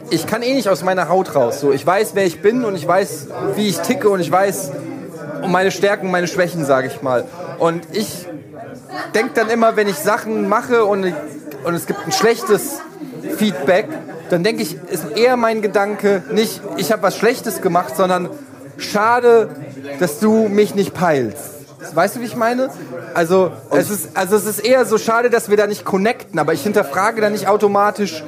[0.10, 1.60] ich kann eh nicht aus meiner Haut raus.
[1.60, 4.72] So, ich weiß, wer ich bin und ich weiß, wie ich ticke und ich weiß
[5.42, 7.26] um meine Stärken, meine Schwächen, sage ich mal.
[7.60, 8.28] Und ich
[9.14, 11.14] denke dann immer, wenn ich Sachen mache und,
[11.64, 12.80] und es gibt ein schlechtes
[13.38, 13.88] Feedback,
[14.30, 18.30] dann denke ich, ist eher mein Gedanke nicht, ich habe was Schlechtes gemacht, sondern
[18.78, 19.50] schade,
[20.00, 21.54] dass du mich nicht peilst.
[21.94, 22.70] Weißt du, wie ich meine?
[23.14, 26.54] Also es, ist, also es ist eher so schade, dass wir da nicht connecten, aber
[26.54, 28.24] ich hinterfrage da nicht automatisch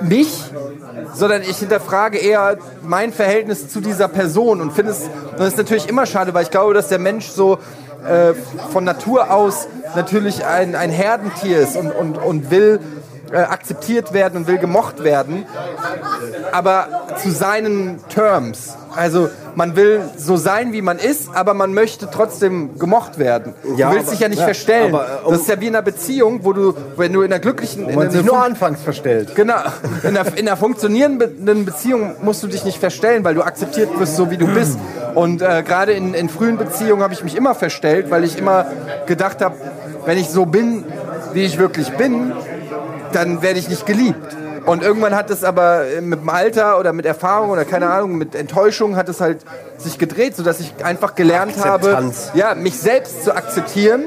[0.00, 0.44] mich,
[1.14, 5.02] sondern ich hinterfrage eher mein Verhältnis zu dieser Person und finde es,
[5.36, 7.58] das ist natürlich immer schade, weil ich glaube, dass der Mensch so
[8.06, 8.34] äh,
[8.72, 12.80] von Natur aus natürlich ein, ein Herdentier ist und, und, und will
[13.32, 15.44] äh, akzeptiert werden und will gemocht werden,
[16.52, 16.86] aber
[17.22, 18.74] zu seinen Terms.
[18.94, 23.54] Also man will so sein, wie man ist, aber man möchte trotzdem gemocht werden.
[23.76, 24.94] Ja, du willst aber- dich ja nicht ja, verstellen.
[24.94, 27.30] aber, äh, um- das ist ja wie in einer Beziehung, wo du, wenn du in
[27.32, 29.34] einer glücklichen, in Man sich nur anfangs verstellt.
[29.34, 29.54] Genau.
[30.02, 34.16] In einer, in einer funktionierenden Beziehung musst du dich nicht verstellen, weil du akzeptiert wirst,
[34.16, 34.78] so wie du bist.
[35.14, 38.66] Und äh, gerade in, in frühen Beziehungen habe ich mich immer verstellt, weil ich immer
[39.06, 39.56] gedacht habe,
[40.06, 40.84] wenn ich so bin,
[41.34, 42.32] wie ich wirklich bin,
[43.12, 44.36] dann werde ich nicht geliebt.
[44.66, 48.34] Und irgendwann hat es aber mit dem Alter oder mit Erfahrung oder keine Ahnung, mit
[48.34, 49.38] Enttäuschung hat es halt
[49.78, 52.32] sich gedreht, sodass ich einfach gelernt habe, Akzeptanz.
[52.34, 54.06] ja, mich selbst zu akzeptieren.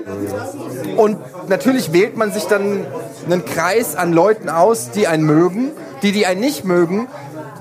[0.97, 2.86] Und natürlich wählt man sich dann
[3.26, 5.72] einen Kreis an Leuten aus, die einen mögen,
[6.02, 7.08] die, die einen nicht mögen.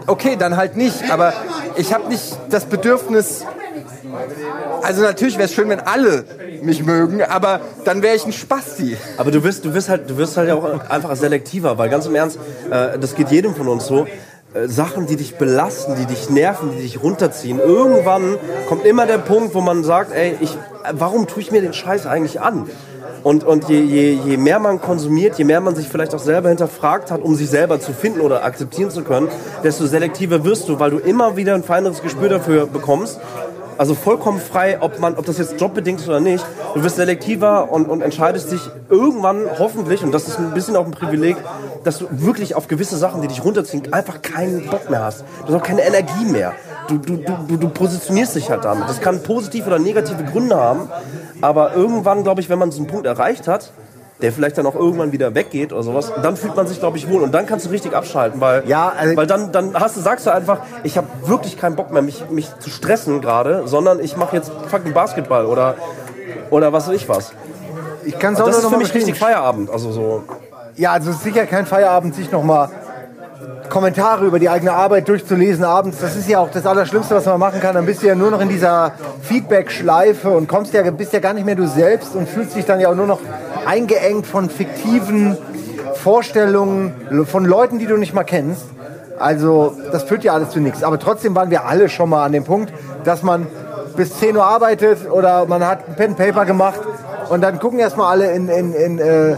[0.09, 1.11] Okay, dann halt nicht.
[1.13, 1.33] Aber
[1.77, 3.45] ich habe nicht das Bedürfnis.
[4.83, 6.25] Also natürlich wäre es schön, wenn alle
[6.63, 8.97] mich mögen, aber dann wäre ich ein Spasti.
[9.17, 12.15] Aber du wirst, du wirst halt, du wirst halt auch einfach selektiver, weil ganz im
[12.15, 12.39] Ernst,
[12.71, 14.07] äh, das geht jedem von uns so.
[14.55, 17.59] Äh, Sachen, die dich belasten, die dich nerven, die dich runterziehen.
[17.59, 18.37] Irgendwann
[18.67, 21.75] kommt immer der Punkt, wo man sagt, ey, ich, äh, warum tue ich mir den
[21.75, 22.67] Scheiß eigentlich an?
[23.25, 26.49] Und, und je, je, je mehr man konsumiert, je mehr man sich vielleicht auch selber
[26.49, 29.29] hinterfragt hat, um sich selber zu finden oder akzeptieren zu können,
[29.65, 33.21] desto selektiver wirst du, weil du immer wieder ein feineres Gespür dafür bekommst.
[33.79, 36.45] Also vollkommen frei, ob, man, ob das jetzt jobbedingt ist oder nicht.
[36.75, 38.61] Du wirst selektiver und, und entscheidest dich
[38.91, 41.37] irgendwann hoffentlich, und das ist ein bisschen auch ein Privileg,
[41.85, 45.25] dass du wirklich auf gewisse Sachen, die dich runterziehen, einfach keinen Bock mehr hast.
[45.47, 46.55] Du hast auch keine Energie mehr.
[46.89, 48.89] Du, du, du, du, positionierst dich halt damit.
[48.89, 50.89] Das kann positive oder negative Gründe haben,
[51.41, 53.71] aber irgendwann, glaube ich, wenn man so einen Punkt erreicht hat,
[54.21, 56.11] der vielleicht dann auch irgendwann wieder weggeht oder sowas.
[56.11, 57.23] Und dann fühlt man sich, glaube ich, wohl.
[57.23, 60.27] Und dann kannst du richtig abschalten, weil, Ja, also- weil dann, dann hast du, sagst
[60.27, 64.17] du einfach, ich habe wirklich keinen Bock mehr, mich, mich zu stressen gerade, sondern ich
[64.17, 65.77] mache jetzt fucking Basketball oder,
[66.51, 67.33] oder was weiß ich was.
[68.05, 69.19] Ich kann es auch Das nur ist noch für mich richtig.
[69.19, 69.71] Feierabend.
[69.71, 70.25] Also so.
[70.77, 72.71] Ja, also sicher kein Feierabend, sich nochmal
[73.69, 75.99] Kommentare über die eigene Arbeit durchzulesen abends.
[76.01, 77.75] Das ist ja auch das Allerschlimmste, was man machen kann.
[77.75, 81.35] Dann bist du ja nur noch in dieser Feedback-Schleife und kommst ja, bist ja gar
[81.35, 83.21] nicht mehr du selbst und fühlst dich dann ja auch nur noch
[83.67, 85.37] eingeengt von fiktiven
[85.95, 86.95] Vorstellungen
[87.27, 88.65] von Leuten, die du nicht mal kennst.
[89.19, 90.83] Also das führt ja alles zu nichts.
[90.83, 92.73] Aber trotzdem waren wir alle schon mal an dem Punkt,
[93.05, 93.47] dass man
[93.97, 96.81] bis 10 Uhr arbeitet oder man hat ein Pen and Paper gemacht
[97.29, 99.37] und dann gucken erstmal alle in, in, in, äh,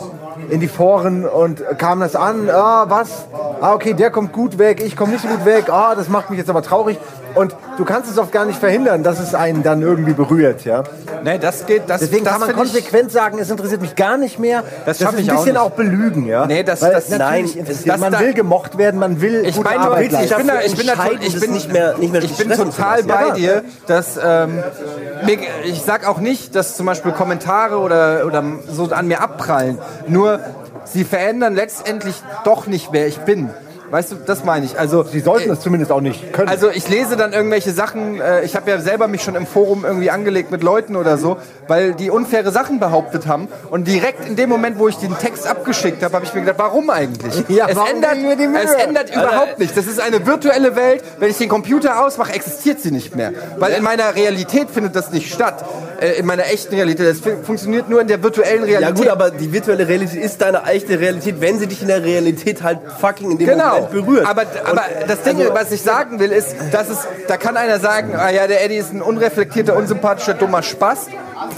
[0.51, 3.27] in die Foren und kamen das an, ah, was?
[3.61, 6.31] Ah, okay, der kommt gut weg, ich komme nicht so gut weg, ah, das macht
[6.31, 6.99] mich jetzt aber traurig.
[7.35, 10.83] Und du kannst es oft gar nicht verhindern, dass es einen dann irgendwie berührt, ja.
[11.23, 13.95] Nee, das geht, das, Deswegen das kann man find ich- konsequent sagen, es interessiert mich
[13.95, 14.63] gar nicht mehr.
[14.87, 15.57] Das ist schaff ein auch bisschen nicht.
[15.59, 16.47] auch belügen, ja.
[16.47, 17.49] Nee, das- Weil das- nein,
[17.87, 20.87] das- man will gemocht werden, man will Ich meine Arbeit ich bin da, ich bin
[20.87, 23.35] da, ich das bin nicht mehr- nicht mehr ich bin total bei Ja.
[23.35, 24.63] dir, dass ähm,
[25.65, 29.79] ich sag auch nicht, dass zum Beispiel Kommentare oder oder so an mir abprallen.
[30.09, 30.41] Nur
[30.85, 33.51] sie verändern letztendlich doch nicht, wer ich bin.
[33.91, 34.79] Weißt du, das meine ich.
[34.79, 36.49] Also Sie sollten es zumindest auch nicht können.
[36.49, 39.85] also ich lese dann irgendwelche Sachen, äh, ich habe ja selber mich schon im Forum
[39.85, 41.37] irgendwie angelegt mit Leuten oder so,
[41.67, 45.47] weil die unfaire Sachen behauptet haben und direkt in dem Moment, wo ich den Text
[45.47, 47.45] abgeschickt habe, habe ich mir gedacht, warum eigentlich?
[47.49, 48.61] Ja, es, warum ändert, wir die Mühe?
[48.63, 49.75] es ändert überhaupt nichts.
[49.75, 51.03] Das ist eine virtuelle Welt.
[51.19, 53.33] Wenn ich den Computer ausmache, existiert sie nicht mehr.
[53.59, 55.65] Weil in meiner Realität findet das nicht statt.
[56.01, 57.07] Äh, in meiner echten Realität.
[57.09, 58.97] Das fu- funktioniert nur in der virtuellen Ja Realität.
[58.97, 62.63] gut, aber die virtuelle Realität ist deine echte Realität, wenn sie dich in der Realität
[62.63, 64.27] halt fucking in dem Genau, Moment berührt.
[64.27, 67.79] aber, aber das Ding, also- was ich sagen will, ist, dass es, da kann einer
[67.81, 71.07] sagen, ah ja, der Eddie ist ein unreflektierter, unsympathischer, dummer Spaß.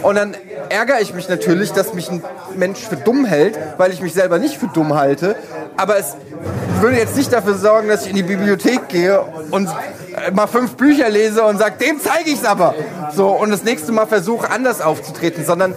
[0.02, 0.36] Und dann
[0.68, 2.22] ärgere ich mich natürlich, dass mich ein
[2.56, 5.34] Mensch für dumm hält, weil ich mich selber nicht für dumm halte.
[5.76, 6.14] Aber es
[6.80, 9.20] würde jetzt nicht dafür sorgen, dass ich in die Bibliothek gehe
[9.50, 12.74] und äh, mal fünf Bücher lese und sage, dem zeige ich es aber.
[13.14, 15.74] So, und das nächste Mal versuche, anders aufzutreten, sondern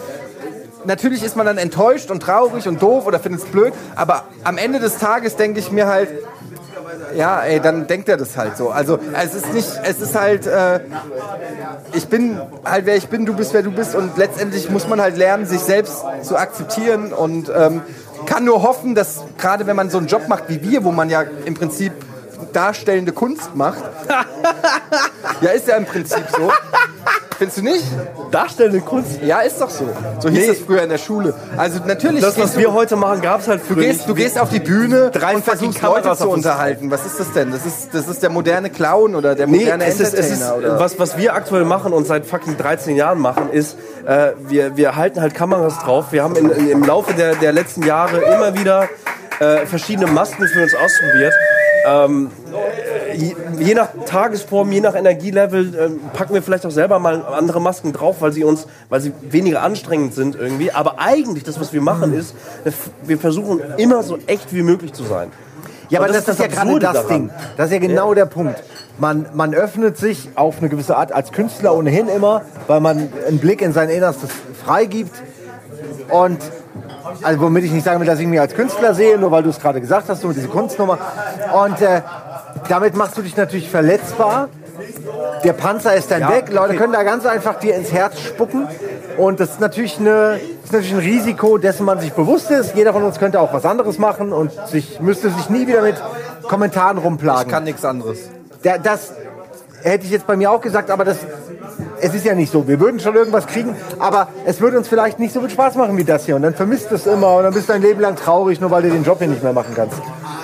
[0.86, 4.58] natürlich ist man dann enttäuscht und traurig und doof oder findet es blöd, aber am
[4.58, 6.10] Ende des Tages denke ich mir halt,
[7.16, 8.70] ja, ey, dann denkt er das halt so.
[8.70, 10.82] Also es ist nicht, es ist halt, äh,
[11.94, 15.02] ich bin halt wer ich bin, du bist wer du bist und letztendlich muss man
[15.02, 17.82] halt lernen, sich selbst zu akzeptieren und ähm,
[18.26, 21.10] kann nur hoffen, dass gerade wenn man so einen Job macht wie wir, wo man
[21.10, 21.94] ja im Prinzip
[22.54, 23.84] darstellende Kunst macht,
[25.42, 26.52] ja ist ja im Prinzip so.
[27.38, 27.84] Findest du nicht?
[28.32, 29.20] Darstellende Kunst.
[29.22, 29.86] Ja, ist doch so.
[30.20, 30.54] So hieß Nee.
[30.54, 31.34] es früher in der Schule.
[31.58, 34.40] Also natürlich Das, was wir heute machen, gab es halt früher Du gehst, du gehst
[34.40, 36.90] auf die Bühne Drei und versuchst Leute zu unterhalten.
[36.92, 37.52] Was ist das denn?
[37.52, 40.42] Das ist, das ist der moderne Clown oder der Nee, moderne es ist, es ist,
[40.42, 40.58] Entertainer.
[40.58, 40.80] oder?
[40.80, 43.78] was, was wir aktuell machen und seit fucking 13 Jahren machen, ist,
[44.08, 46.06] äh, wir, wir halten halt Kameras drauf.
[46.12, 48.88] Wir haben in, in, im Laufe der, der letzten Jahre immer wieder
[49.40, 51.34] äh, verschiedene Masken für uns ausprobiert.
[51.88, 52.32] Ähm,
[53.16, 57.62] je, je nach Tagesform, je nach Energielevel ähm, packen wir vielleicht auch selber mal andere
[57.62, 60.72] Masken drauf, weil sie uns, weil sie weniger anstrengend sind irgendwie.
[60.72, 62.36] Aber eigentlich das, was wir machen, ist,
[63.04, 65.32] wir versuchen immer so echt wie möglich zu sein.
[65.90, 67.10] Ja, aber Und das, ist ja gerade das daran.
[67.10, 67.30] Ding.
[67.58, 68.64] Das ist ja genau der Punkt.
[68.98, 73.40] Man, man öffnet sich auf eine gewisse Art als Künstler ohnehin immer, weil man einen
[73.40, 74.30] Blick in sein Innerstes
[74.64, 75.14] freigibt.
[76.10, 76.40] Und
[77.22, 79.50] also womit ich nicht sagen will, dass ich mich als Künstler sehe, nur weil du
[79.50, 80.98] es gerade gesagt hast, so mit dieser Kunstnummer.
[81.66, 82.02] Und äh,
[82.70, 84.50] damit machst du dich natürlich verletzbar.
[85.44, 86.52] Der Panzer ist dann weg.
[86.52, 88.68] Leute können da ganz einfach dir ins Herz spucken.
[89.18, 92.76] Und das ist natürlich, eine, ist natürlich ein Risiko, dessen man sich bewusst ist.
[92.76, 95.96] Jeder von uns könnte auch was anderes machen und sich, müsste sich nie wieder mit
[96.44, 97.48] Kommentaren rumplagen.
[97.48, 98.30] ich kann nichts anderes.
[98.64, 99.14] Da, das
[99.84, 101.18] hätte ich jetzt bei mir auch gesagt, aber das,
[102.02, 102.68] es ist ja nicht so.
[102.68, 105.96] Wir würden schon irgendwas kriegen, aber es würde uns vielleicht nicht so viel Spaß machen
[105.98, 106.36] wie das hier.
[106.36, 108.72] Und dann vermisst du es immer und dann bist du dein Leben lang traurig, nur
[108.72, 110.02] weil du den Job hier nicht mehr machen kannst.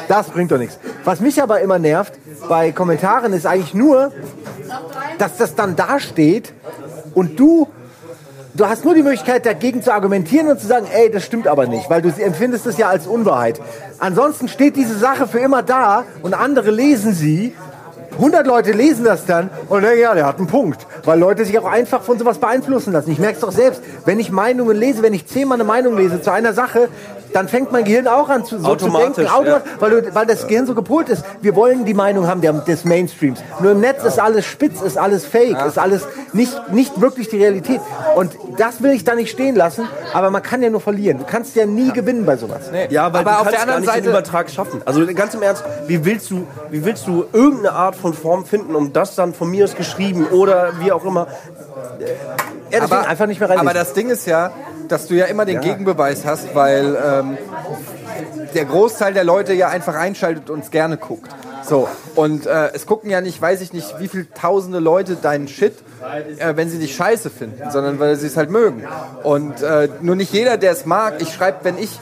[0.08, 0.78] Das bringt doch nichts.
[1.04, 2.14] Was mich aber immer nervt
[2.50, 4.12] bei Kommentaren ist eigentlich nur,
[5.18, 6.54] dass das dann dasteht
[7.14, 7.68] und du
[8.54, 11.68] Du hast nur die Möglichkeit, dagegen zu argumentieren und zu sagen, ey, das stimmt aber
[11.68, 13.62] nicht, weil du empfindest es ja als Unwahrheit.
[13.98, 17.56] Ansonsten steht diese Sache für immer da und andere lesen sie.
[18.18, 20.86] 100 Leute lesen das dann und denken, ja, der hat einen Punkt.
[21.06, 23.10] Weil Leute sich auch einfach von sowas beeinflussen lassen.
[23.10, 23.82] Ich merke es doch selbst.
[24.04, 26.90] Wenn ich Meinungen lese, wenn ich zehnmal eine Meinung lese zu einer Sache,
[27.34, 30.48] dann fängt mein Gehirn auch an zu, so zu denken, automatisch, weil, du, weil das
[30.48, 31.24] Gehirn so gepolt ist.
[31.42, 33.40] Wir wollen die Meinung haben der, des Mainstreams.
[33.60, 37.38] Nur im Netz ist alles spitz, ist alles fake, ist alles nicht, nicht wirklich die
[37.38, 37.82] Realität.
[38.16, 41.20] Und das will ich da nicht stehen lassen, aber man kann ja nur verlieren.
[41.20, 42.70] Du kannst ja nie gewinnen bei sowas.
[42.90, 44.82] Ja, weil Aber du auf kannst der anderen gar nicht den Seite- Übertrag schaffen.
[44.86, 48.76] Also ganz im Ernst, wie willst du, wie willst du irgendeine Art von Form finden,
[48.76, 51.28] um das dann von mir aus geschrieben oder wie auch immer.
[52.72, 53.68] Ja, deswegen einfach nicht mehr reinlesen.
[53.68, 54.52] aber das Ding ist ja,
[54.92, 57.38] dass du ja immer den Gegenbeweis hast, weil ähm,
[58.54, 61.30] der Großteil der Leute ja einfach einschaltet und es gerne guckt.
[61.64, 65.48] So, und äh, es gucken ja nicht, weiß ich nicht, wie viele tausende Leute deinen
[65.48, 65.74] Shit,
[66.38, 68.84] äh, wenn sie dich scheiße finden, sondern weil sie es halt mögen.
[69.24, 72.00] Und äh, nur nicht jeder, der es mag, ich schreibe, wenn ich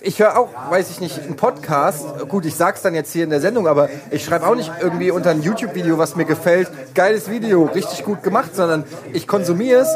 [0.00, 2.06] ich höre auch, weiß ich nicht, einen Podcast.
[2.28, 5.10] Gut, ich sag's dann jetzt hier in der Sendung, aber ich schreibe auch nicht irgendwie
[5.10, 9.88] unter ein YouTube-Video, was mir gefällt, geiles Video, richtig gut gemacht, sondern ich konsumiere es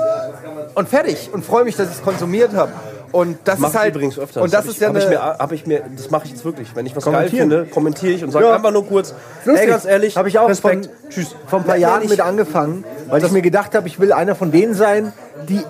[0.75, 2.73] und fertig und freue mich, dass ich es konsumiert habe.
[3.12, 4.41] Und das Mach ist ich halt übrigens öfter.
[4.41, 6.31] und das hab ist ich, ja hab ich mir, hab ich mir, das mache ich
[6.31, 6.75] jetzt wirklich.
[6.75, 8.55] Wenn ich was geil finde, kommentiere ich und sage Ja.
[8.55, 9.12] einfach nur kurz,
[9.45, 9.64] Lustig.
[9.64, 11.35] ey, ganz ehrlich, habe ich auch Respekt, von, tschüss.
[11.47, 12.11] vor ein paar Ja, Jahren ehrlich.
[12.11, 15.12] mit angefangen, weil ich mir gedacht habe, ich will einer von denen sein,
[15.47, 15.61] die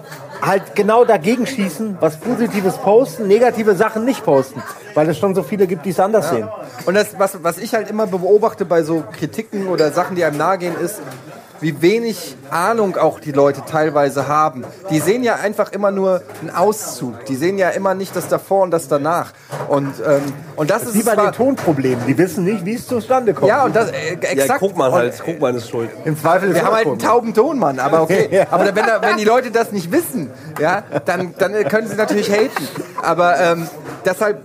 [0.41, 4.63] halt genau dagegen schießen, was Positives posten, negative Sachen nicht posten,
[4.95, 6.49] weil es schon so viele gibt, die es anders sehen.
[6.87, 10.37] Und das, was, was ich halt immer beobachte bei so Kritiken oder Sachen, die einem
[10.37, 11.01] nahegehen, ist,
[11.63, 14.65] wie wenig Ahnung auch die Leute teilweise haben.
[14.91, 17.25] Die sehen ja einfach immer nur einen Auszug.
[17.27, 19.33] Die sehen ja immer nicht das davor und das danach.
[19.69, 20.21] Und, ähm,
[20.57, 23.49] und das ist Wie bei zwar- den Tonproblemen, die wissen nicht, wie es zustande kommt.
[23.49, 24.61] Ja, und das äh, Ja, exakt.
[24.61, 25.89] guck mal halt, guck mal, ist schuld.
[26.05, 27.03] Im Zweifel ist Wir haben halt einen Hörfunk.
[27.03, 28.29] tauben Tonmann, aber okay.
[28.33, 28.47] Ja.
[28.51, 32.69] Aber wenn, wenn die Leute das nicht wissen, ja, dann, dann können sie natürlich haten.
[33.03, 33.69] Aber ähm,
[34.05, 34.41] deshalb,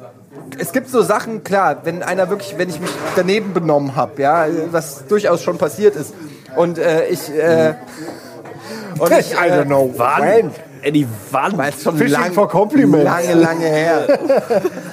[0.59, 4.45] es gibt so Sachen, klar, wenn einer wirklich, wenn ich mich daneben benommen habe, ja,
[4.71, 6.13] was durchaus schon passiert ist.
[6.55, 7.75] Und äh, ich, äh,
[8.99, 9.93] und ich, I don't know.
[9.97, 10.51] When?
[10.81, 11.57] Eddie, wann?
[11.57, 13.03] Weil es schon Fishing lang, for compliments.
[13.03, 14.19] lange, lange her.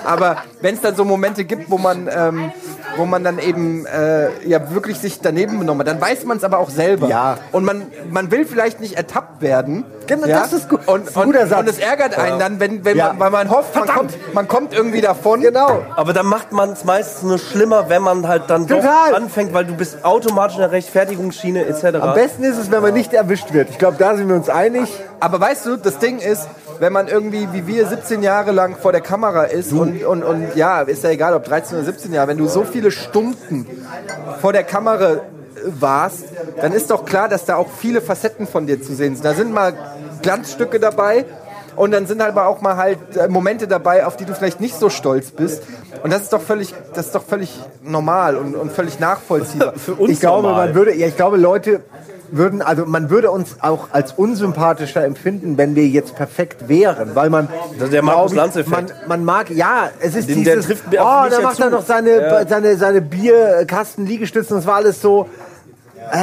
[0.04, 2.52] Aber wenn es dann so Momente gibt, wo man, ähm,
[2.96, 6.44] wo man dann eben äh, ja wirklich sich daneben benommen hat, dann weiß man es
[6.44, 7.08] aber auch selber.
[7.08, 7.38] Ja.
[7.52, 9.84] Und man, man will vielleicht nicht ertappt werden.
[10.06, 10.40] Genau, ja?
[10.40, 10.86] das ist gut.
[10.86, 11.60] Und, ist und, guter Satz.
[11.60, 13.08] und es ärgert einen dann, wenn, wenn Ja.
[13.08, 15.40] man, weil man hofft, man kommt, man kommt irgendwie davon.
[15.40, 15.82] Genau.
[15.96, 19.10] Aber dann macht man es meistens nur schlimmer, wenn man halt dann Total.
[19.10, 21.84] doch anfängt, weil du bist automatisch in der Rechtfertigungsschiene etc.
[22.00, 23.70] Am besten ist es, wenn man nicht erwischt wird.
[23.70, 24.88] Ich glaube, da sind wir uns einig.
[25.20, 26.46] Aber weißt du, das Ding ist,
[26.80, 30.56] wenn man irgendwie wie wir 17 Jahre lang vor der Kamera ist und, und, und
[30.56, 33.66] ja, ist ja egal, ob 13 oder 17 Jahre, wenn du so viele Stunden
[34.40, 35.20] vor der Kamera
[35.66, 36.24] warst,
[36.60, 39.24] dann ist doch klar, dass da auch viele Facetten von dir zu sehen sind.
[39.24, 39.72] Da sind mal
[40.20, 41.24] Glanzstücke dabei
[41.76, 44.78] und dann sind aber auch mal halt äh, Momente dabei, auf die du vielleicht nicht
[44.78, 45.62] so stolz bist.
[46.02, 49.72] Und das ist doch völlig, das ist doch völlig normal und, und völlig nachvollziehbar.
[49.76, 50.66] Für uns ich glaube, normal.
[50.66, 51.82] man würde, ja, ich glaube, Leute
[52.36, 57.30] würden, also man würde uns auch als unsympathischer empfinden, wenn wir jetzt perfekt wären, weil
[57.30, 58.70] man Das ist der Markus Lanz-Effekt.
[58.70, 61.62] Man, man mag, ja, es ist Den- der dieses, trifft oh, da ja macht zu.
[61.64, 62.46] er noch seine, Ja.
[62.46, 65.28] seine, seine Bierkasten, Liegestützen, das war alles so,
[66.12, 66.16] äh,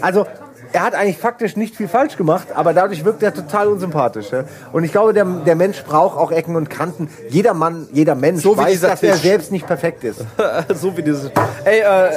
[0.00, 0.26] also
[0.72, 4.30] er hat eigentlich faktisch nicht viel falsch gemacht, aber dadurch wirkt er total unsympathisch.
[4.30, 4.44] Ja?
[4.72, 7.08] Und ich glaube, der, der Mensch braucht auch Ecken und Kanten.
[7.30, 9.22] Jeder Mann, jeder Mensch So wie weiß, dass er Tisch.
[9.22, 10.20] selbst nicht perfekt ist.
[10.74, 11.30] so wie dieses.
[11.64, 12.10] Ey, äh,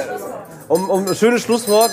[0.68, 1.90] um, um ein schönes Schlusswort.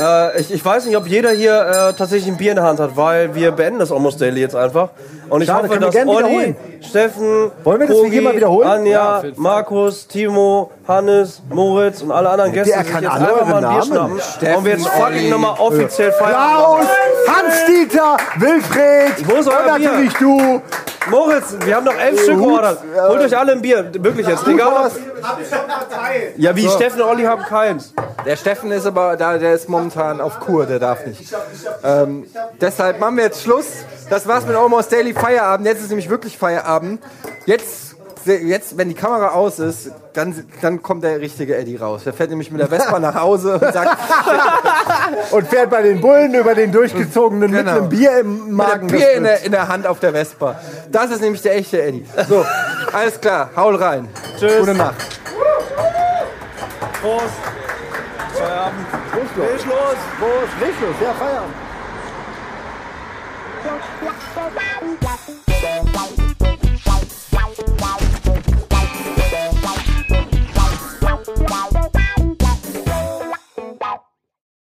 [0.00, 2.80] Äh, ich, ich weiß nicht, ob jeder hier äh, tatsächlich ein Bier in der Hand
[2.80, 4.90] hat, weil wir beenden das Almost Daily jetzt einfach.
[5.30, 6.56] Und ich Schade, hoffe, dass Olli, wiederholen.
[6.80, 8.68] Steffen, Wollen wir das Kogi, hier mal wiederholen?
[8.68, 13.46] Anja, Markus, Timo, Hannes, Moritz und alle anderen Gäste Der sich kann jetzt alle einfach
[13.46, 14.12] mal ein Bier schnappen
[14.56, 16.34] und wir jetzt fucking nochmal offiziell feiern.
[16.34, 16.86] Klaus,
[17.28, 19.90] Hans-Dieter, Wilfried Wo ist euer und Bier?
[19.90, 20.62] natürlich du.
[21.08, 22.78] Moritz, wir haben noch elf Stück geordert.
[23.08, 24.46] Holt euch alle ein Bier, wirklich jetzt.
[24.46, 24.72] Egal.
[24.84, 24.92] was?
[26.36, 27.94] Ja, wie Steffen und Olli haben keins.
[28.26, 31.32] Der Steffen ist aber da, der ist momentan auf Kur, der darf nicht.
[31.82, 32.26] Ähm,
[32.60, 33.84] deshalb machen wir jetzt Schluss.
[34.10, 35.66] Das war's mit Almost Daily Feierabend.
[35.66, 37.02] Jetzt ist nämlich wirklich Feierabend.
[37.46, 42.02] Jetzt, jetzt wenn die Kamera aus ist, dann, dann kommt der richtige Eddie raus.
[42.04, 43.96] Der fährt nämlich mit der Vespa nach Hause und sagt,
[45.30, 47.76] Und fährt bei den Bullen über den durchgezogenen mit Genau.
[47.78, 48.72] einem Bier im mit Magen.
[48.80, 50.58] einem Bier in der, in der Hand auf der Vespa.
[50.90, 52.04] Das ist nämlich der echte Eddie.
[52.28, 52.44] So,
[52.92, 54.08] alles klar, haul rein.
[54.38, 54.58] Tschüss.
[54.58, 54.96] Gute Nacht.
[57.00, 57.24] Prost.
[58.34, 58.86] Feierabend.
[59.12, 59.96] Prost, los.
[60.18, 61.54] Prost, Lichtlos, ja, Feierabend.
[63.62, 64.19] Thank you.